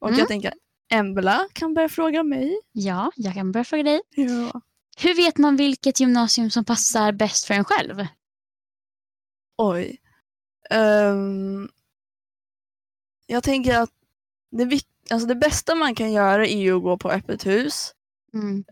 Och 0.01 0.09
mm. 0.09 0.19
jag 0.19 0.29
tänker 0.29 0.49
att 0.49 0.55
Embla 0.93 1.49
kan 1.53 1.75
börja 1.75 1.89
fråga 1.89 2.23
mig. 2.23 2.61
Ja, 2.73 3.11
jag 3.17 3.35
kan 3.35 3.53
börja 3.53 3.65
fråga 3.65 3.83
dig. 3.83 4.01
Ja. 4.15 4.61
Hur 4.97 5.15
vet 5.15 5.39
man 5.39 5.57
vilket 5.57 6.01
gymnasium 6.01 6.51
som 6.51 6.65
passar 6.65 7.13
bäst 7.13 7.45
för 7.45 7.55
en 7.55 7.65
själv? 7.65 8.07
Oj. 9.57 9.99
Um, 10.71 11.69
jag 13.27 13.43
tänker 13.43 13.79
att 13.79 13.91
det, 14.51 14.81
alltså 15.11 15.29
det 15.29 15.35
bästa 15.35 15.75
man 15.75 15.95
kan 15.95 16.13
göra 16.13 16.47
är 16.47 16.73
att 16.73 16.83
gå 16.83 16.99
på 16.99 17.11
öppet 17.11 17.47
hus. 17.47 17.95
Mm. 18.35 18.65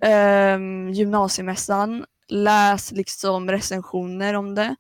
um, 0.57 0.93
gymnasiemässan. 0.93 2.05
Läs 2.29 2.93
liksom 2.93 3.51
recensioner 3.51 4.35
om 4.35 4.55
det. 4.55 4.77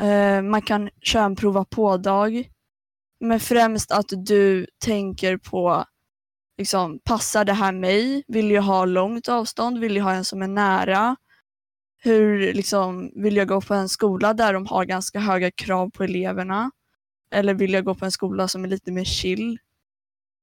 Eh, 0.00 0.42
man 0.42 0.62
kan 0.62 0.90
köra 1.00 1.24
en 1.24 1.36
prova 1.36 1.64
på-dag. 1.64 2.50
Men 3.20 3.40
främst 3.40 3.90
att 3.90 4.06
du 4.08 4.66
tänker 4.78 5.36
på 5.36 5.84
liksom, 6.58 6.98
passar 7.04 7.44
det 7.44 7.52
här 7.52 7.72
mig? 7.72 8.24
Vill 8.28 8.50
jag 8.50 8.62
ha 8.62 8.84
långt 8.84 9.28
avstånd? 9.28 9.78
Vill 9.78 9.96
jag 9.96 10.04
ha 10.04 10.12
en 10.12 10.24
som 10.24 10.42
är 10.42 10.48
nära? 10.48 11.16
Hur 12.02 12.52
liksom, 12.52 13.12
Vill 13.16 13.36
jag 13.36 13.48
gå 13.48 13.60
på 13.60 13.74
en 13.74 13.88
skola 13.88 14.34
där 14.34 14.52
de 14.52 14.66
har 14.66 14.84
ganska 14.84 15.20
höga 15.20 15.50
krav 15.50 15.90
på 15.90 16.04
eleverna? 16.04 16.70
Eller 17.30 17.54
vill 17.54 17.72
jag 17.72 17.84
gå 17.84 17.94
på 17.94 18.04
en 18.04 18.12
skola 18.12 18.48
som 18.48 18.64
är 18.64 18.68
lite 18.68 18.92
mer 18.92 19.04
chill? 19.04 19.58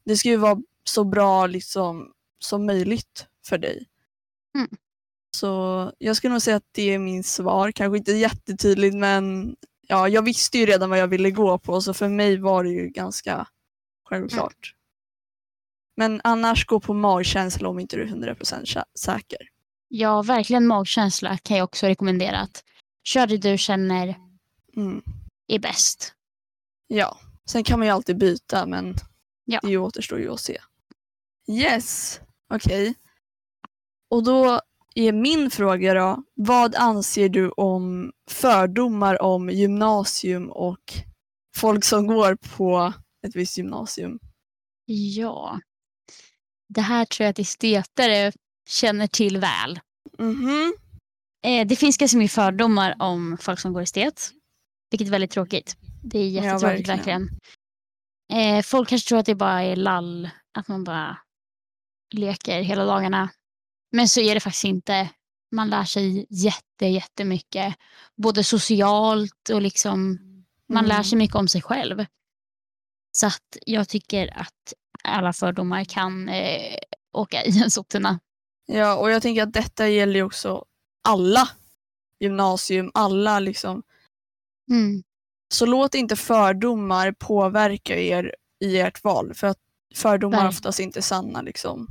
Det 0.06 0.18
ska 0.18 0.30
ju 0.30 0.38
vara 0.38 0.62
så 0.84 1.04
bra 1.04 1.48
liksom, 1.48 2.12
som 2.40 2.66
möjligt 2.66 3.28
för 3.46 3.58
dig. 3.58 3.86
Mm. 4.56 4.70
Så 5.38 5.92
jag 5.98 6.16
skulle 6.16 6.32
nog 6.32 6.42
säga 6.42 6.58
att 6.58 6.70
det 6.72 6.94
är 6.94 7.00
min 7.00 7.24
svar. 7.24 7.72
Kanske 7.72 7.98
inte 7.98 8.12
jättetydligt 8.12 8.96
men 8.96 9.56
ja, 9.88 10.08
jag 10.10 10.22
visste 10.22 10.58
ju 10.58 10.66
redan 10.66 10.90
vad 10.90 11.00
jag 11.00 11.08
ville 11.08 11.32
gå 11.32 11.58
på 11.58 11.82
så 11.82 11.94
för 11.94 12.10
mig 12.10 12.38
var 12.38 12.64
det 12.64 12.70
ju 12.70 12.90
ganska 12.90 13.48
självklart. 14.10 14.74
Men 15.96 16.22
annars 16.24 16.66
gå 16.66 16.80
på 16.80 16.94
magkänsla 16.94 17.70
om 17.70 17.80
inte 17.80 17.96
du 17.96 18.02
är 18.04 18.08
100% 18.08 18.36
sä- 18.66 18.84
säker. 19.00 19.38
Ja, 19.88 20.22
verkligen 20.22 20.68
magkänsla 20.68 21.38
kan 21.38 21.58
jag 21.58 21.64
också 21.64 21.86
rekommendera. 21.88 22.40
att 22.40 22.64
Kör 23.04 23.28
det 23.28 23.38
du 23.38 23.58
känner 23.58 24.16
Mm. 24.78 25.02
är 25.48 25.60
bäst. 25.60 26.14
Ja, 26.88 27.18
sen 27.50 27.64
kan 27.64 27.80
man 27.80 27.88
ju 27.88 27.94
alltid 27.94 28.18
byta 28.18 28.66
men 28.66 28.96
Ja. 29.46 29.60
det 29.64 29.78
återstår 29.78 30.20
ju 30.20 30.32
att 30.34 30.40
se. 30.40 30.62
Yes, 31.52 32.20
okej. 32.54 32.94
Och 34.10 34.24
då 34.24 34.62
är 34.98 35.12
min 35.12 35.52
fråga 35.52 35.94
då, 35.94 36.24
vad 36.36 36.76
anser 36.76 37.30
du 37.30 37.50
om 37.50 38.12
fördomar 38.32 39.22
om 39.22 39.50
gymnasium 39.50 40.52
och 40.52 40.94
folk 41.56 41.84
som 41.84 42.08
går 42.08 42.36
på 42.36 42.94
ett 43.28 43.36
visst 43.36 43.58
gymnasium? 43.58 44.20
Ja. 44.86 45.60
Det 46.70 46.82
här 46.82 47.06
tror 47.06 47.26
jag 47.26 47.32
att 47.32 47.40
estetare 47.40 48.32
känner 48.70 49.08
till 49.08 49.38
väl. 49.38 49.80
Mhm. 50.18 50.74
Eh, 51.46 51.68
det 51.68 51.76
finns 51.76 51.98
ganska 51.98 52.18
mycket 52.18 52.36
fördomar 52.36 52.96
om 53.00 53.38
folk 53.42 53.60
som 53.60 53.74
går 53.74 53.82
estet. 53.82 54.32
Vilket 54.92 55.08
är 55.08 55.12
väldigt 55.12 55.32
tråkigt. 55.32 55.78
Det 56.04 56.20
är 56.20 56.28
jättetråkigt 56.30 56.88
verkligen. 56.90 57.30
verkligen. 58.30 58.58
Eh, 58.58 58.64
folk 58.64 58.90
kanske 58.90 59.10
tror 59.10 59.20
att 59.20 59.26
det 59.26 59.36
bara 59.36 59.64
är 59.64 59.76
lall. 59.76 60.30
Att 60.58 60.68
man 60.68 60.84
bara 60.84 61.18
leker 62.14 62.62
hela 62.62 62.86
dagarna. 62.86 63.30
Men 63.92 64.08
så 64.08 64.20
är 64.20 64.34
det 64.34 64.40
faktiskt 64.40 64.64
inte. 64.64 65.10
Man 65.52 65.70
lär 65.70 65.84
sig 65.84 66.26
jätte, 66.30 66.86
jättemycket. 66.86 67.76
Både 68.16 68.44
socialt 68.44 69.50
och 69.54 69.62
liksom 69.62 70.20
man 70.74 70.86
lär 70.86 70.96
Mm. 70.96 71.04
sig 71.04 71.18
mycket 71.18 71.36
om 71.36 71.48
sig 71.48 71.62
själv. 71.62 72.06
Så 73.12 73.28
att 73.28 73.58
jag 73.66 73.90
tycker 73.90 74.40
att 74.40 74.74
alla 75.04 75.34
fördomar 75.34 75.84
kan 75.84 76.30
eh, 76.30 76.78
åka 77.14 77.44
i 77.44 77.62
en 77.64 77.72
sottorna. 77.72 78.20
Ja, 78.66 78.96
och 78.98 79.12
jag 79.12 79.22
tänker 79.22 79.44
att 79.44 79.54
detta 79.54 79.88
gäller 79.90 80.16
ju 80.16 80.24
också 80.24 80.66
alla 81.08 81.50
gymnasium, 82.20 82.92
alla 82.94 83.40
liksom. 83.40 83.84
Mm. 84.72 85.04
Så 85.54 85.66
låt 85.66 85.96
inte 85.96 86.16
fördomar 86.16 87.12
påverka 87.12 88.00
er 88.00 88.36
i 88.64 88.78
ert 88.80 89.04
val 89.04 89.34
för 89.34 89.48
att 89.48 89.58
fördomar 89.96 90.44
är 90.44 90.48
oftast 90.48 90.80
inte 90.80 91.02
sanna 91.02 91.42
liksom. 91.42 91.88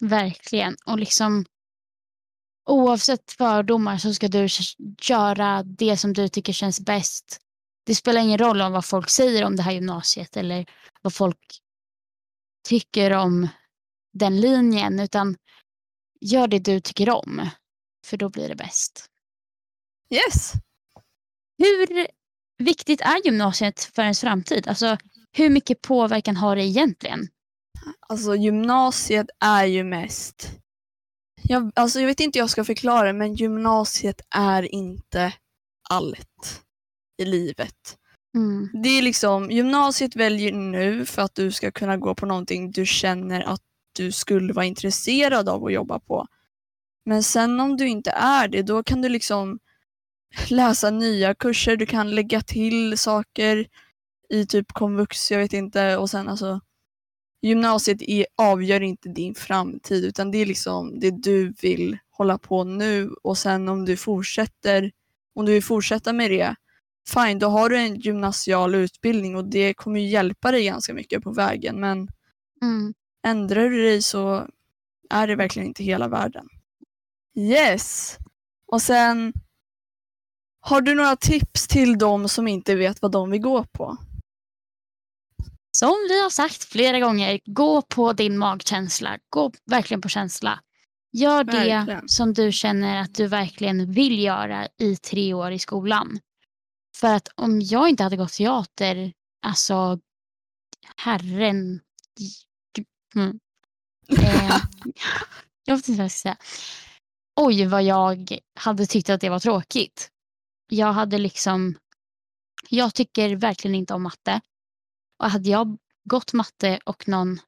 Verkligen. 0.00 0.76
Och 0.86 0.98
liksom 0.98 1.44
oavsett 2.66 3.32
fördomar 3.32 3.98
så 3.98 4.14
ska 4.14 4.28
du 4.28 4.48
göra 5.02 5.62
det 5.62 5.96
som 5.96 6.12
du 6.12 6.28
tycker 6.28 6.52
känns 6.52 6.80
bäst. 6.80 7.40
Det 7.86 7.94
spelar 7.94 8.20
ingen 8.20 8.38
roll 8.38 8.60
om 8.60 8.72
vad 8.72 8.84
folk 8.84 9.10
säger 9.10 9.44
om 9.44 9.56
det 9.56 9.62
här 9.62 9.72
gymnasiet 9.72 10.36
eller 10.36 10.66
vad 11.02 11.14
folk 11.14 11.38
tycker 12.68 13.10
om 13.10 13.48
den 14.12 14.40
linjen 14.40 15.00
utan 15.00 15.36
gör 16.20 16.48
det 16.48 16.58
du 16.58 16.80
tycker 16.80 17.10
om. 17.10 17.50
För 18.06 18.16
då 18.16 18.28
blir 18.28 18.48
det 18.48 18.56
bäst. 18.56 19.06
Yes! 20.14 20.52
Hur 21.58 22.06
viktigt 22.58 23.00
är 23.00 23.24
gymnasiet 23.24 23.80
för 23.80 24.02
ens 24.02 24.20
framtid? 24.20 24.68
Alltså 24.68 24.98
hur 25.32 25.50
mycket 25.50 25.82
påverkan 25.82 26.36
har 26.36 26.56
det 26.56 26.64
egentligen? 26.64 27.28
Alltså 28.08 28.36
gymnasiet 28.36 29.26
är 29.40 29.64
ju 29.64 29.84
mest... 29.84 30.50
Jag, 31.42 31.72
alltså 31.74 32.00
jag 32.00 32.06
vet 32.06 32.20
inte 32.20 32.38
hur 32.38 32.42
jag 32.42 32.50
ska 32.50 32.64
förklara 32.64 33.12
men 33.12 33.34
gymnasiet 33.34 34.20
är 34.34 34.74
inte 34.74 35.32
allt 35.88 36.62
i 37.22 37.24
livet. 37.24 37.96
Mm. 38.34 38.82
Det 38.82 38.88
är 38.88 39.02
liksom, 39.02 39.50
gymnasiet 39.50 40.16
väljer 40.16 40.52
nu 40.52 41.06
för 41.06 41.22
att 41.22 41.34
du 41.34 41.52
ska 41.52 41.70
kunna 41.70 41.96
gå 41.96 42.14
på 42.14 42.26
någonting 42.26 42.70
du 42.70 42.86
känner 42.86 43.40
att 43.40 43.60
du 43.92 44.12
skulle 44.12 44.52
vara 44.52 44.64
intresserad 44.64 45.48
av 45.48 45.64
att 45.64 45.72
jobba 45.72 45.98
på. 45.98 46.26
Men 47.04 47.22
sen 47.22 47.60
om 47.60 47.76
du 47.76 47.88
inte 47.88 48.10
är 48.10 48.48
det, 48.48 48.62
då 48.62 48.82
kan 48.82 49.02
du 49.02 49.08
liksom 49.08 49.58
läsa 50.48 50.90
nya 50.90 51.34
kurser, 51.34 51.76
du 51.76 51.86
kan 51.86 52.14
lägga 52.14 52.40
till 52.40 52.98
saker 52.98 53.66
i 54.28 54.46
typ 54.46 54.72
komvux, 54.72 55.30
jag 55.30 55.38
vet 55.38 55.52
inte. 55.52 55.96
Och 55.96 56.10
sen 56.10 56.28
alltså, 56.28 56.60
gymnasiet 57.42 58.02
är, 58.02 58.26
avgör 58.36 58.80
inte 58.80 59.08
din 59.08 59.34
framtid 59.34 60.04
utan 60.04 60.30
det 60.30 60.38
är 60.38 60.46
liksom 60.46 61.00
det 61.00 61.10
du 61.10 61.52
vill 61.62 61.98
hålla 62.10 62.38
på 62.38 62.64
nu 62.64 63.10
och 63.22 63.38
sen 63.38 63.68
om 63.68 63.84
du 63.84 63.96
fortsätter, 63.96 64.92
om 65.34 65.46
du 65.46 65.52
vill 65.52 65.64
fortsätta 65.64 66.12
med 66.12 66.30
det, 66.30 66.54
fine, 67.14 67.38
då 67.38 67.48
har 67.48 67.68
du 67.68 67.76
en 67.78 68.00
gymnasial 68.00 68.74
utbildning 68.74 69.36
och 69.36 69.44
det 69.44 69.74
kommer 69.74 70.00
hjälpa 70.00 70.52
dig 70.52 70.64
ganska 70.64 70.94
mycket 70.94 71.22
på 71.22 71.32
vägen 71.32 71.80
men 71.80 72.08
Mm. 72.62 72.94
ändrar 73.26 73.70
du 73.70 73.82
dig 73.82 74.02
så 74.02 74.46
är 75.10 75.26
det 75.26 75.36
verkligen 75.36 75.68
inte 75.68 75.84
hela 75.84 76.08
världen. 76.08 76.48
Yes! 77.36 78.18
Och 78.66 78.82
sen 78.82 79.32
har 80.60 80.80
du 80.80 80.94
några 80.94 81.16
tips 81.16 81.68
till 81.68 81.98
de 81.98 82.28
som 82.28 82.48
inte 82.48 82.74
vet 82.74 83.02
vad 83.02 83.12
de 83.12 83.30
vill 83.30 83.40
gå 83.40 83.64
på? 83.64 83.96
Som 85.80 86.06
vi 86.08 86.22
har 86.22 86.30
sagt 86.30 86.64
flera 86.64 87.00
gånger, 87.00 87.40
gå 87.44 87.82
på 87.82 88.12
din 88.12 88.38
magkänsla. 88.38 89.18
Gå 89.28 89.52
verkligen 89.66 90.00
på 90.00 90.08
känsla. 90.08 90.60
Gör 91.12 91.44
det 91.44 91.52
Verkligen. 91.52 92.08
som 92.08 92.34
du 92.34 92.52
känner 92.52 93.02
att 93.02 93.14
du 93.14 93.26
verkligen 93.26 93.92
vill 93.92 94.22
göra 94.22 94.68
i 94.78 94.96
tre 94.96 95.34
år 95.34 95.52
i 95.52 95.58
skolan. 95.58 96.20
För 96.96 97.14
att 97.14 97.28
om 97.34 97.60
jag 97.60 97.88
inte 97.88 98.02
hade 98.02 98.16
gått 98.16 98.32
teater, 98.32 99.12
alltså 99.46 99.98
herren... 100.96 101.80
Mm. 103.14 103.40
Eh, 104.08 104.56
jag 105.64 105.76
vet 105.76 105.88
inte 105.88 105.98
vad 105.98 106.04
jag 106.04 106.10
ska 106.10 106.20
säga. 106.20 106.36
Oj 107.36 107.66
vad 107.66 107.82
jag 107.82 108.38
hade 108.54 108.86
tyckt 108.86 109.10
att 109.10 109.20
det 109.20 109.28
var 109.28 109.40
tråkigt. 109.40 110.10
Jag 110.68 110.92
hade 110.92 111.18
liksom... 111.18 111.74
Jag 112.68 112.94
tycker 112.94 113.36
verkligen 113.36 113.74
inte 113.74 113.94
om 113.94 114.02
matte. 114.02 114.40
Och 115.20 115.30
hade 115.30 115.48
jag 115.48 115.78
gått 116.04 116.32
matte 116.32 116.80
och 116.84 117.08
någon 117.08 117.40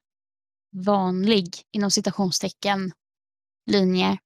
vanlig, 0.85 1.55
inom 1.71 1.91
citationstecken, 1.91 2.91
linje 3.65 4.17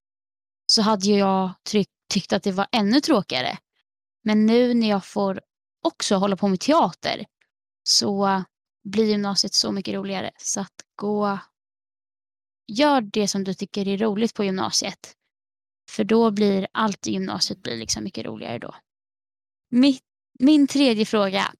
så 0.65 0.81
hade 0.81 1.05
ju 1.05 1.17
jag 1.17 1.53
tryck, 1.63 1.89
tyckt 2.09 2.33
att 2.33 2.43
det 2.43 2.51
var 2.51 2.67
ännu 2.71 3.01
tråkigare. 3.01 3.57
Men 4.23 4.45
nu 4.45 4.73
när 4.73 4.89
jag 4.89 5.05
får 5.05 5.41
också 5.83 6.15
hålla 6.15 6.35
på 6.35 6.47
med 6.47 6.59
teater 6.59 7.25
så 7.83 8.43
blir 8.83 9.05
gymnasiet 9.05 9.53
så 9.53 9.71
mycket 9.71 9.93
roligare. 9.93 10.31
Så 10.37 10.59
att 10.59 10.75
gå... 10.95 11.39
Gör 12.67 13.01
det 13.01 13.27
som 13.27 13.43
du 13.43 13.53
tycker 13.53 13.87
är 13.87 13.97
roligt 13.97 14.33
på 14.33 14.43
gymnasiet. 14.43 15.15
För 15.89 16.03
då 16.03 16.31
blir 16.31 16.67
allt 16.71 17.07
i 17.07 17.11
gymnasiet 17.11 17.63
blir 17.63 17.77
liksom 17.77 18.03
mycket 18.03 18.25
roligare 18.25 18.59
då. 18.59 18.75
Mitt, 19.69 20.03
min 20.39 20.67
tredje 20.67 21.05
fråga. 21.05 21.53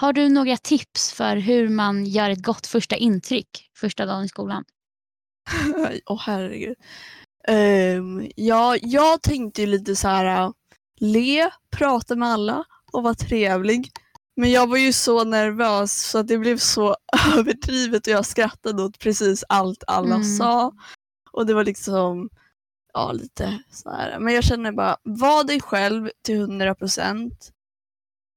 Har 0.00 0.12
du 0.12 0.28
några 0.28 0.56
tips 0.56 1.12
för 1.12 1.36
hur 1.36 1.68
man 1.68 2.06
gör 2.06 2.30
ett 2.30 2.42
gott 2.42 2.66
första 2.66 2.96
intryck 2.96 3.70
första 3.76 4.06
dagen 4.06 4.24
i 4.24 4.28
skolan? 4.28 4.64
Åh 6.06 6.20
herregud. 6.20 6.76
Ehm, 7.48 8.30
ja, 8.36 8.76
jag 8.82 9.22
tänkte 9.22 9.60
ju 9.60 9.66
lite 9.66 9.96
så 9.96 10.08
här 10.08 10.52
le, 11.00 11.50
prata 11.76 12.16
med 12.16 12.28
alla 12.28 12.64
och 12.92 13.02
vara 13.02 13.14
trevlig. 13.14 13.90
Men 14.36 14.50
jag 14.50 14.66
var 14.66 14.76
ju 14.76 14.92
så 14.92 15.24
nervös 15.24 16.10
så 16.10 16.18
att 16.18 16.28
det 16.28 16.38
blev 16.38 16.58
så 16.58 16.96
överdrivet 17.36 18.06
och 18.06 18.12
jag 18.12 18.26
skrattade 18.26 18.82
åt 18.82 18.98
precis 18.98 19.44
allt 19.48 19.84
alla 19.86 20.14
Mm. 20.14 20.24
sa. 20.24 20.72
Och 21.32 21.46
det 21.46 21.54
var 21.54 21.64
liksom, 21.64 22.30
ja 22.92 23.12
lite 23.12 23.62
så 23.70 23.90
här. 23.90 24.18
Men 24.18 24.34
jag 24.34 24.44
känner 24.44 24.72
bara, 24.72 24.96
var 25.02 25.44
dig 25.44 25.60
själv 25.60 26.10
till 26.24 26.46
100% 26.46 27.30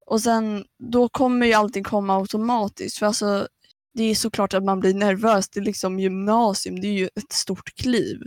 och 0.05 0.21
sen 0.21 0.65
då 0.79 1.09
kommer 1.09 1.45
ju 1.45 1.53
allting 1.53 1.83
komma 1.83 2.17
automatiskt. 2.17 2.97
För 2.97 3.05
alltså 3.05 3.47
det 3.93 4.03
är 4.03 4.15
såklart 4.15 4.53
att 4.53 4.63
man 4.63 4.79
blir 4.79 4.93
nervös. 4.93 5.49
Det 5.49 5.59
är 5.59 5.63
liksom 5.63 5.99
gymnasium, 5.99 6.81
det 6.81 6.87
är 6.87 6.93
ju 6.93 7.09
ett 7.15 7.31
stort 7.31 7.75
kliv. 7.75 8.21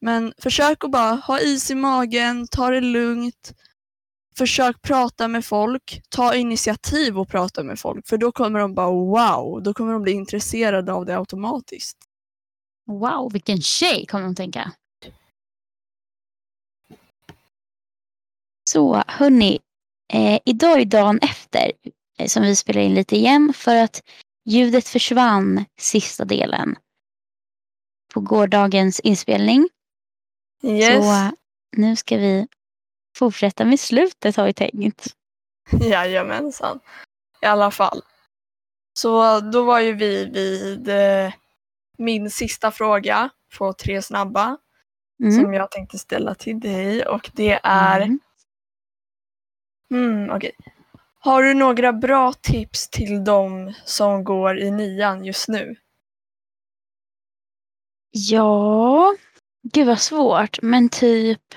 Men 0.00 0.34
försök 0.38 0.84
att 0.84 0.90
bara 0.90 1.14
ha 1.14 1.40
is 1.40 1.70
i 1.70 1.74
magen, 1.74 2.48
ta 2.50 2.70
det 2.70 2.80
lugnt. 2.80 3.54
Försök 4.36 4.82
prata 4.82 5.28
med 5.28 5.44
folk, 5.44 6.02
ta 6.08 6.34
initiativ 6.34 7.18
och 7.18 7.28
prata 7.28 7.62
med 7.62 7.78
folk 7.78 8.08
för 8.08 8.16
då 8.16 8.32
kommer 8.32 8.60
de 8.60 8.74
bara 8.74 8.90
wow, 8.90 9.62
då 9.62 9.74
kommer 9.74 9.92
de 9.92 10.02
bli 10.02 10.12
intresserade 10.12 10.92
av 10.92 11.06
det 11.06 11.18
automatiskt. 11.18 11.98
Wow, 12.86 13.32
vilken 13.32 13.60
tjej 13.60 14.06
kommer 14.06 14.24
de 14.24 14.34
tänka. 14.34 14.72
Så 18.70 19.02
hörni, 19.06 19.60
eh, 20.14 20.38
idag 20.44 20.80
är 20.80 20.84
dagen 20.84 21.18
efter 21.22 21.72
eh, 22.18 22.26
som 22.26 22.42
vi 22.42 22.56
spelar 22.56 22.80
in 22.80 22.94
lite 22.94 23.16
igen 23.16 23.52
för 23.56 23.76
att 23.76 24.02
ljudet 24.44 24.88
försvann 24.88 25.64
sista 25.80 26.24
delen 26.24 26.76
på 28.14 28.20
gårdagens 28.20 29.00
inspelning. 29.00 29.68
Yes. 30.62 31.04
Så 31.04 31.36
nu 31.76 31.96
ska 31.96 32.16
vi 32.16 32.46
fortsätta 33.16 33.64
med 33.64 33.80
slutet 33.80 34.36
har 34.36 34.46
vi 34.46 34.52
tänkt. 34.52 35.06
Jajamensan. 35.80 36.80
I 37.42 37.46
alla 37.46 37.70
fall. 37.70 38.02
Så 38.98 39.40
då 39.40 39.64
var 39.64 39.80
ju 39.80 39.92
vi 39.92 40.24
vid 40.24 40.88
eh, 40.88 41.32
min 41.98 42.30
sista 42.30 42.70
fråga 42.70 43.30
på 43.58 43.72
tre 43.72 44.02
snabba 44.02 44.56
Mm. 45.22 45.42
som 45.42 45.54
jag 45.54 45.70
tänkte 45.70 45.98
ställa 45.98 46.34
till 46.34 46.60
dig 46.60 47.06
och 47.06 47.30
det 47.34 47.60
är 47.62 48.00
Mm. 48.00 48.20
Mm, 49.90 50.30
okej. 50.30 50.52
Har 51.18 51.42
du 51.42 51.54
några 51.54 51.92
bra 51.92 52.32
tips 52.32 52.88
till 52.88 53.24
dem 53.24 53.72
som 53.84 54.24
går 54.24 54.58
i 54.58 54.70
nian 54.70 55.24
just 55.24 55.48
nu? 55.48 55.76
Ja, 58.10 59.14
gud 59.72 59.86
vad 59.86 60.00
svårt. 60.00 60.62
Men 60.62 60.88
typ, 60.88 61.54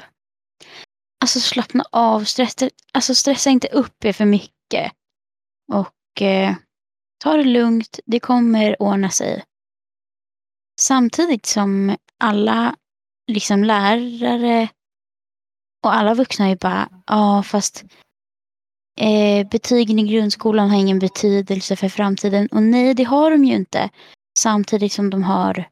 alltså 1.22 1.40
slappna 1.40 1.84
av. 1.92 2.24
Stressa, 2.24 2.70
alltså 2.94 3.16
stressa 3.16 3.50
inte 3.50 3.68
upp 3.68 4.06
er 4.06 4.14
för 4.14 4.26
mycket. 4.26 4.92
Och 5.74 6.22
eh, 6.22 6.56
ta 7.24 7.38
det 7.38 7.44
lugnt. 7.44 8.00
Det 8.06 8.20
kommer 8.20 8.82
ordna 8.82 9.10
sig. 9.10 9.44
Samtidigt 10.80 11.46
som 11.46 11.98
alla 12.20 12.76
liksom 13.28 13.64
lärare 13.64 14.70
och 15.84 15.96
alla 15.96 16.14
vuxna 16.14 16.50
är 16.50 16.56
bara, 16.56 16.90
ja 17.08 17.44
fast 17.44 17.84
eh, 18.98 19.48
betygen 19.48 20.00
i 20.00 20.08
grundskolan 20.08 20.70
har 20.70 20.80
ingen 20.80 21.00
betydelse 21.00 21.76
för 21.76 21.90
framtiden. 21.90 22.48
Och 22.48 22.64
nej, 22.64 22.94
det 22.94 23.04
har 23.04 23.32
de 23.32 23.46
ju 23.46 23.56
inte. 23.56 23.90
Samtidigt 24.40 24.94
som 24.94 25.10
de 25.10 25.24
har 25.24 25.70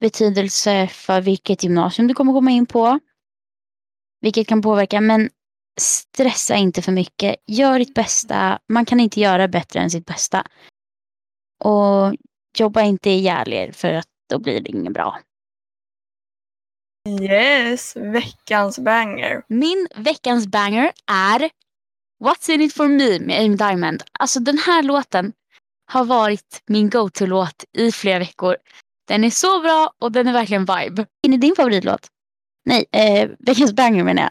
betydelse 0.00 0.86
för 0.86 1.20
vilket 1.20 1.62
gymnasium 1.62 2.08
du 2.08 2.14
kommer 2.14 2.32
komma 2.32 2.50
in 2.50 2.66
på. 2.66 2.98
Vilket 4.20 4.48
kan 4.48 4.62
påverka, 4.62 5.00
men 5.00 5.30
stressa 5.80 6.56
inte 6.56 6.82
för 6.82 6.92
mycket. 6.92 7.36
Gör 7.46 7.78
ditt 7.78 7.94
bästa. 7.94 8.58
Man 8.68 8.84
kan 8.84 9.00
inte 9.00 9.20
göra 9.20 9.48
bättre 9.48 9.80
än 9.80 9.90
sitt 9.90 10.06
bästa. 10.06 10.46
Och 11.64 12.14
jobba 12.58 12.82
inte 12.82 13.10
ihjäl 13.10 13.52
er 13.52 13.72
för 13.72 13.92
att 13.92 14.08
då 14.28 14.38
blir 14.38 14.60
det 14.60 14.68
inget 14.70 14.92
bra. 14.92 15.18
Yes, 17.08 17.96
veckans 17.96 18.78
banger. 18.78 19.42
Min 19.48 19.88
veckans 19.94 20.46
banger 20.46 20.92
är 21.06 21.50
What's 22.24 22.50
in 22.50 22.60
it 22.60 22.74
for 22.74 22.88
me 22.88 23.20
med 23.20 23.44
Amy 23.44 23.56
Diamond. 23.56 24.02
Alltså 24.12 24.40
den 24.40 24.58
här 24.58 24.82
låten 24.82 25.32
har 25.86 26.04
varit 26.04 26.62
min 26.66 26.90
go-to-låt 26.90 27.64
i 27.72 27.92
flera 27.92 28.18
veckor. 28.18 28.56
Den 29.08 29.24
är 29.24 29.30
så 29.30 29.60
bra 29.60 29.92
och 29.98 30.12
den 30.12 30.26
är 30.26 30.32
verkligen 30.32 30.62
vibe. 30.62 31.06
Är 31.22 31.28
det 31.28 31.36
din 31.36 31.54
favoritlåt? 31.56 32.08
Nej, 32.64 32.84
eh, 32.92 33.30
veckans 33.38 33.72
banger 33.72 34.04
menar 34.04 34.22
jag. 34.22 34.30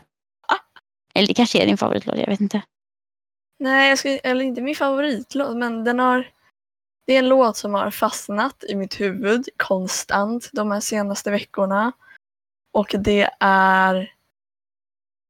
Eller 1.13 1.28
det 1.28 1.34
kanske 1.34 1.62
är 1.62 1.66
din 1.66 1.78
favoritlåt, 1.78 2.18
jag 2.18 2.28
vet 2.28 2.42
inte. 2.42 2.62
Nej, 3.60 3.90
jag 3.90 4.00
ska, 4.00 4.10
eller 4.10 4.46
inte 4.46 4.62
min 4.62 4.76
favoritlåt, 4.76 5.58
men 5.58 5.84
den 5.84 6.00
har... 6.00 6.28
Det 7.08 7.13
är 7.13 7.20
en 7.20 7.30
låt 7.30 7.58
som 7.58 7.74
har 7.74 7.92
fastnat 7.92 8.63
i 8.70 8.76
mitt 8.76 9.00
huvud 9.00 9.50
konstant 9.58 10.50
de 10.54 10.72
här 10.72 10.80
senaste 10.80 11.32
veckorna. 11.32 11.92
Och 12.78 12.96
det 13.00 13.30
är... 13.40 13.94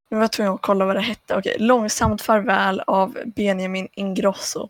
Nu 0.09 0.17
var 0.17 0.23
jag 0.23 0.31
tvungen 0.31 0.53
att 0.53 0.61
kolla 0.61 0.85
vad 0.85 0.95
det 0.95 1.01
hette. 1.01 1.35
Okej, 1.35 1.55
Långsamt 1.59 2.21
farväl 2.21 2.79
av 2.87 3.17
Benjamin 3.35 3.87
Ingrosso. 3.93 4.69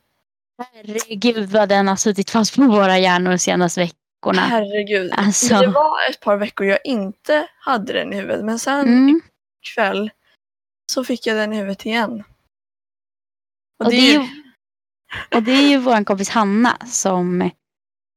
Herregud 0.73 1.49
vad 1.49 1.69
den 1.69 1.87
har 1.87 1.95
suttit 1.95 2.29
fast 2.29 2.55
på 2.55 2.61
våra 2.61 2.97
hjärnor 2.99 3.31
de 3.31 3.39
senaste 3.39 3.79
veckorna. 3.79 4.41
Herregud. 4.41 5.11
Alltså. 5.11 5.59
Det 5.59 5.67
var 5.67 6.09
ett 6.09 6.19
par 6.19 6.37
veckor 6.37 6.67
jag 6.67 6.79
inte 6.83 7.47
hade 7.59 7.93
den 7.93 8.13
i 8.13 8.15
huvudet, 8.15 8.45
men 8.45 8.59
sen 8.59 8.87
Mm. 8.87 9.21
ikväll 9.63 10.11
så 10.91 11.03
fick 11.03 11.27
jag 11.27 11.37
den 11.37 11.53
i 11.53 11.55
huvudet 11.55 11.85
igen. 11.85 12.23
Och, 13.79 13.85
Och 13.85 13.91
det, 13.91 13.97
är 13.97 14.13
ju... 14.13 14.27
Och 15.35 15.43
det 15.43 15.51
är 15.51 15.69
ju 15.69 15.77
vår 15.77 16.03
kompis 16.03 16.29
Hanna 16.29 16.77
som 16.85 17.49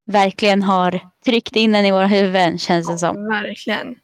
verkligen 0.06 0.62
har 0.62 1.10
tryckt 1.24 1.56
in 1.56 1.72
den 1.72 1.86
i 1.86 1.92
våra 1.92 2.06
huvuden 2.06 2.58
känns 2.58 2.88
det 2.88 2.98
som. 2.98 3.28
Verkligen. 3.28 3.96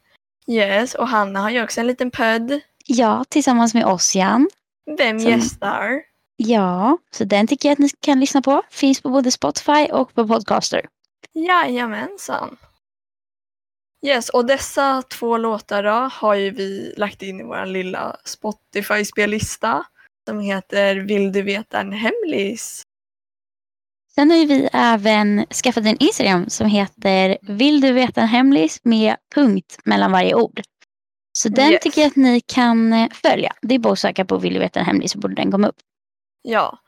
Yes, 0.51 0.95
och 0.95 1.07
Hanna 1.07 1.39
har 1.39 1.49
ju 1.49 1.63
också 1.63 1.79
en 1.79 1.87
liten 1.87 2.11
podd. 2.11 2.59
Ja, 2.85 3.25
tillsammans 3.29 3.73
med 3.73 3.85
Ossian. 3.85 4.49
Vem 4.97 5.19
Som- 5.19 5.31
gästar? 5.31 6.01
Ja, 6.37 6.97
så 7.11 7.23
den 7.23 7.47
tycker 7.47 7.69
jag 7.69 7.73
att 7.73 7.79
ni 7.79 7.89
kan 7.99 8.19
lyssna 8.19 8.41
på. 8.41 8.61
Finns 8.69 9.01
på 9.01 9.09
både 9.09 9.31
Spotify 9.31 9.85
och 9.91 10.13
på 10.13 10.27
Podcaster. 10.27 10.85
Jajamensan. 11.33 12.57
Yes, 14.05 14.29
och 14.29 14.45
dessa 14.45 15.01
två 15.01 15.37
låtar 15.37 15.83
då 15.83 15.89
har 16.13 16.33
ju 16.35 16.49
vi 16.51 16.93
lagt 16.97 17.21
in 17.21 17.39
i 17.39 17.43
vår 17.43 17.65
lilla 17.65 18.15
Spotify-spellista 18.25 19.85
som 20.29 20.39
heter 20.39 20.95
Vill 20.95 21.31
du 21.31 21.41
veta 21.41 21.79
en 21.79 21.91
hemlis? 21.91 22.83
Sen 24.19 24.31
har 24.31 24.45
vi 24.45 24.69
även 24.73 25.45
skaffat 25.63 25.85
en 25.85 25.97
Instagram 25.99 26.49
som 26.49 26.67
heter 26.67 27.37
Vill 27.41 27.81
du 27.81 27.91
veta 27.91 28.21
en 28.21 28.27
hemlis 28.27 28.79
med 28.83 29.15
punkt 29.35 29.77
mellan 29.85 30.11
varje 30.11 30.35
ord. 30.35 30.61
Så 31.37 31.49
den 31.49 31.71
Yes. 31.71 31.81
tycker 31.83 32.01
jag 32.01 32.07
att 32.09 32.15
ni 32.15 32.41
kan 32.41 32.93
eh, 32.93 33.09
följa. 33.13 33.53
Det 33.61 33.75
är 33.75 33.79
bara 33.79 33.93
att 33.93 33.99
söka 33.99 34.25
på 34.25 34.37
Vill 34.37 34.53
du 34.53 34.59
veta 34.59 34.79
en 34.79 34.85
hemlis 34.85 35.11
så 35.11 35.19
borde 35.19 35.35
den 35.35 35.51
komma 35.51 35.67
upp. 35.67 35.75
Ja. 36.41 36.79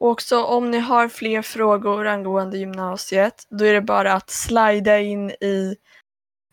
Och 0.00 0.08
också 0.10 0.44
om 0.44 0.70
ni 0.70 0.78
har 0.78 1.08
fler 1.08 1.42
frågor 1.42 2.06
angående 2.06 2.58
gymnasiet 2.58 3.46
då 3.50 3.64
är 3.64 3.72
det 3.74 3.80
bara 3.82 4.12
att 4.12 4.30
slida 4.30 4.98
in 5.00 5.30
i 5.30 5.74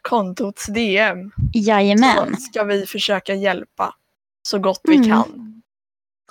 kontots 0.02 0.66
DM. 0.68 1.32
Jajamän. 1.54 2.36
Så 2.36 2.42
ska 2.42 2.64
vi 2.64 2.86
försöka 2.86 3.34
hjälpa 3.34 3.96
så 4.48 4.60
gott 4.60 4.82
vi 4.84 4.96
Mm. 4.96 5.10
kan. 5.10 5.52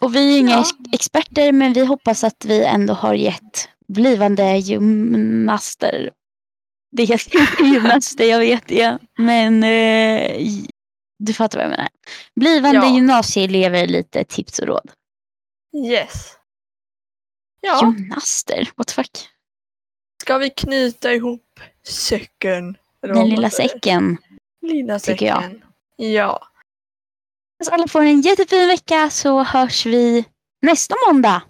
Och 0.00 0.14
vi 0.14 0.35
är 0.35 0.40
inga 0.40 0.50
Ja. 0.50 0.61
ex- 0.61 0.92
experter 0.94 1.52
men 1.52 1.72
vi 1.72 1.85
hoppas 1.87 2.24
att 2.24 2.44
vi 2.44 2.64
ändå 2.64 2.94
har 2.94 3.14
gett 3.14 3.68
blivande 3.88 4.57
gymnaster. 4.59 6.11
Det 6.92 7.05
heter 7.05 7.62
gymnaster, 7.64 8.25
jag 8.25 8.38
vet 8.38 8.66
det. 8.68 8.99
Men 9.18 9.62
eh, 9.64 10.40
du 11.18 11.33
fattar 11.33 11.59
vad 11.59 11.64
jag 11.64 11.70
menar. 11.70 11.88
Blivande 12.37 12.77
Ja. 12.87 12.94
gymnasieelever 12.94 13.87
lite 13.87 14.25
tips 14.25 14.59
och 14.59 14.66
råd. 14.66 14.90
Yes. 15.90 16.37
Ja, 17.61 17.81
Gymnaster, 17.97 18.68
what 18.77 18.87
the 18.88 18.94
fuck. 18.94 19.29
ska 20.23 20.38
vi 20.38 20.51
knyta 20.51 21.12
ihop 21.14 21.61
säcken? 21.87 22.77
Den 23.01 23.29
lilla 23.29 23.51
säcken. 23.51 24.16
Lilla 24.62 24.99
tycker 24.99 25.27
jag. 25.27 25.42
säcken. 25.42 25.64
Ja. 25.97 26.49
Så 27.64 27.70
alla 27.75 27.88
får 27.88 28.03
en 28.03 28.20
jättefin 28.20 28.68
vecka 28.68 29.11
så 29.11 29.42
hörs 29.42 29.87
vi 29.87 30.25
nästa 30.62 30.94
måndag. 31.09 31.42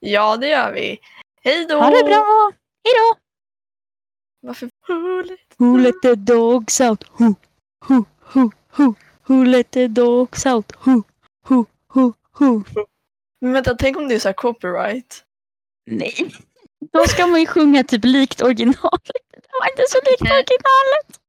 Ja, 0.00 0.36
det 0.36 0.48
gör 0.48 0.72
vi. 0.72 0.98
Hej 1.46 1.66
då! 1.66 1.74
Ha 1.74 1.90
det 1.90 2.04
bra! 2.04 2.52
Hejdå! 2.84 3.20
Varför 4.40 4.70
roligt? 4.88 5.54
Who 5.58 5.76
let 5.76 5.94
the 6.02 6.14
dogs 6.14 6.80
out? 6.80 7.04
Who, 7.18 7.34
who, 7.88 8.04
who, 8.20 8.50
who, 8.70 8.94
who 9.22 9.44
let 9.44 9.70
the 9.70 9.88
dogs 9.88 10.46
out? 10.46 10.72
Who, 10.84 11.02
who, 11.48 11.64
who, 11.94 12.12
who. 12.38 12.64
Men 13.40 13.52
vänta, 13.52 13.74
tänk 13.74 13.96
om 13.96 14.08
det 14.08 14.14
är 14.14 14.18
så 14.18 14.28
här 14.28 14.32
copyright? 14.32 15.24
Nej. 15.90 16.34
Då 16.92 17.06
ska 17.06 17.26
man 17.26 17.40
ju 17.40 17.46
sjunga 17.46 17.84
typ 17.84 18.04
likt 18.04 18.42
originalet. 18.42 19.10
Det 19.32 19.58
var 19.60 19.70
inte 19.70 19.84
så 19.88 19.98
likt 20.10 20.22
originalet. 20.22 21.20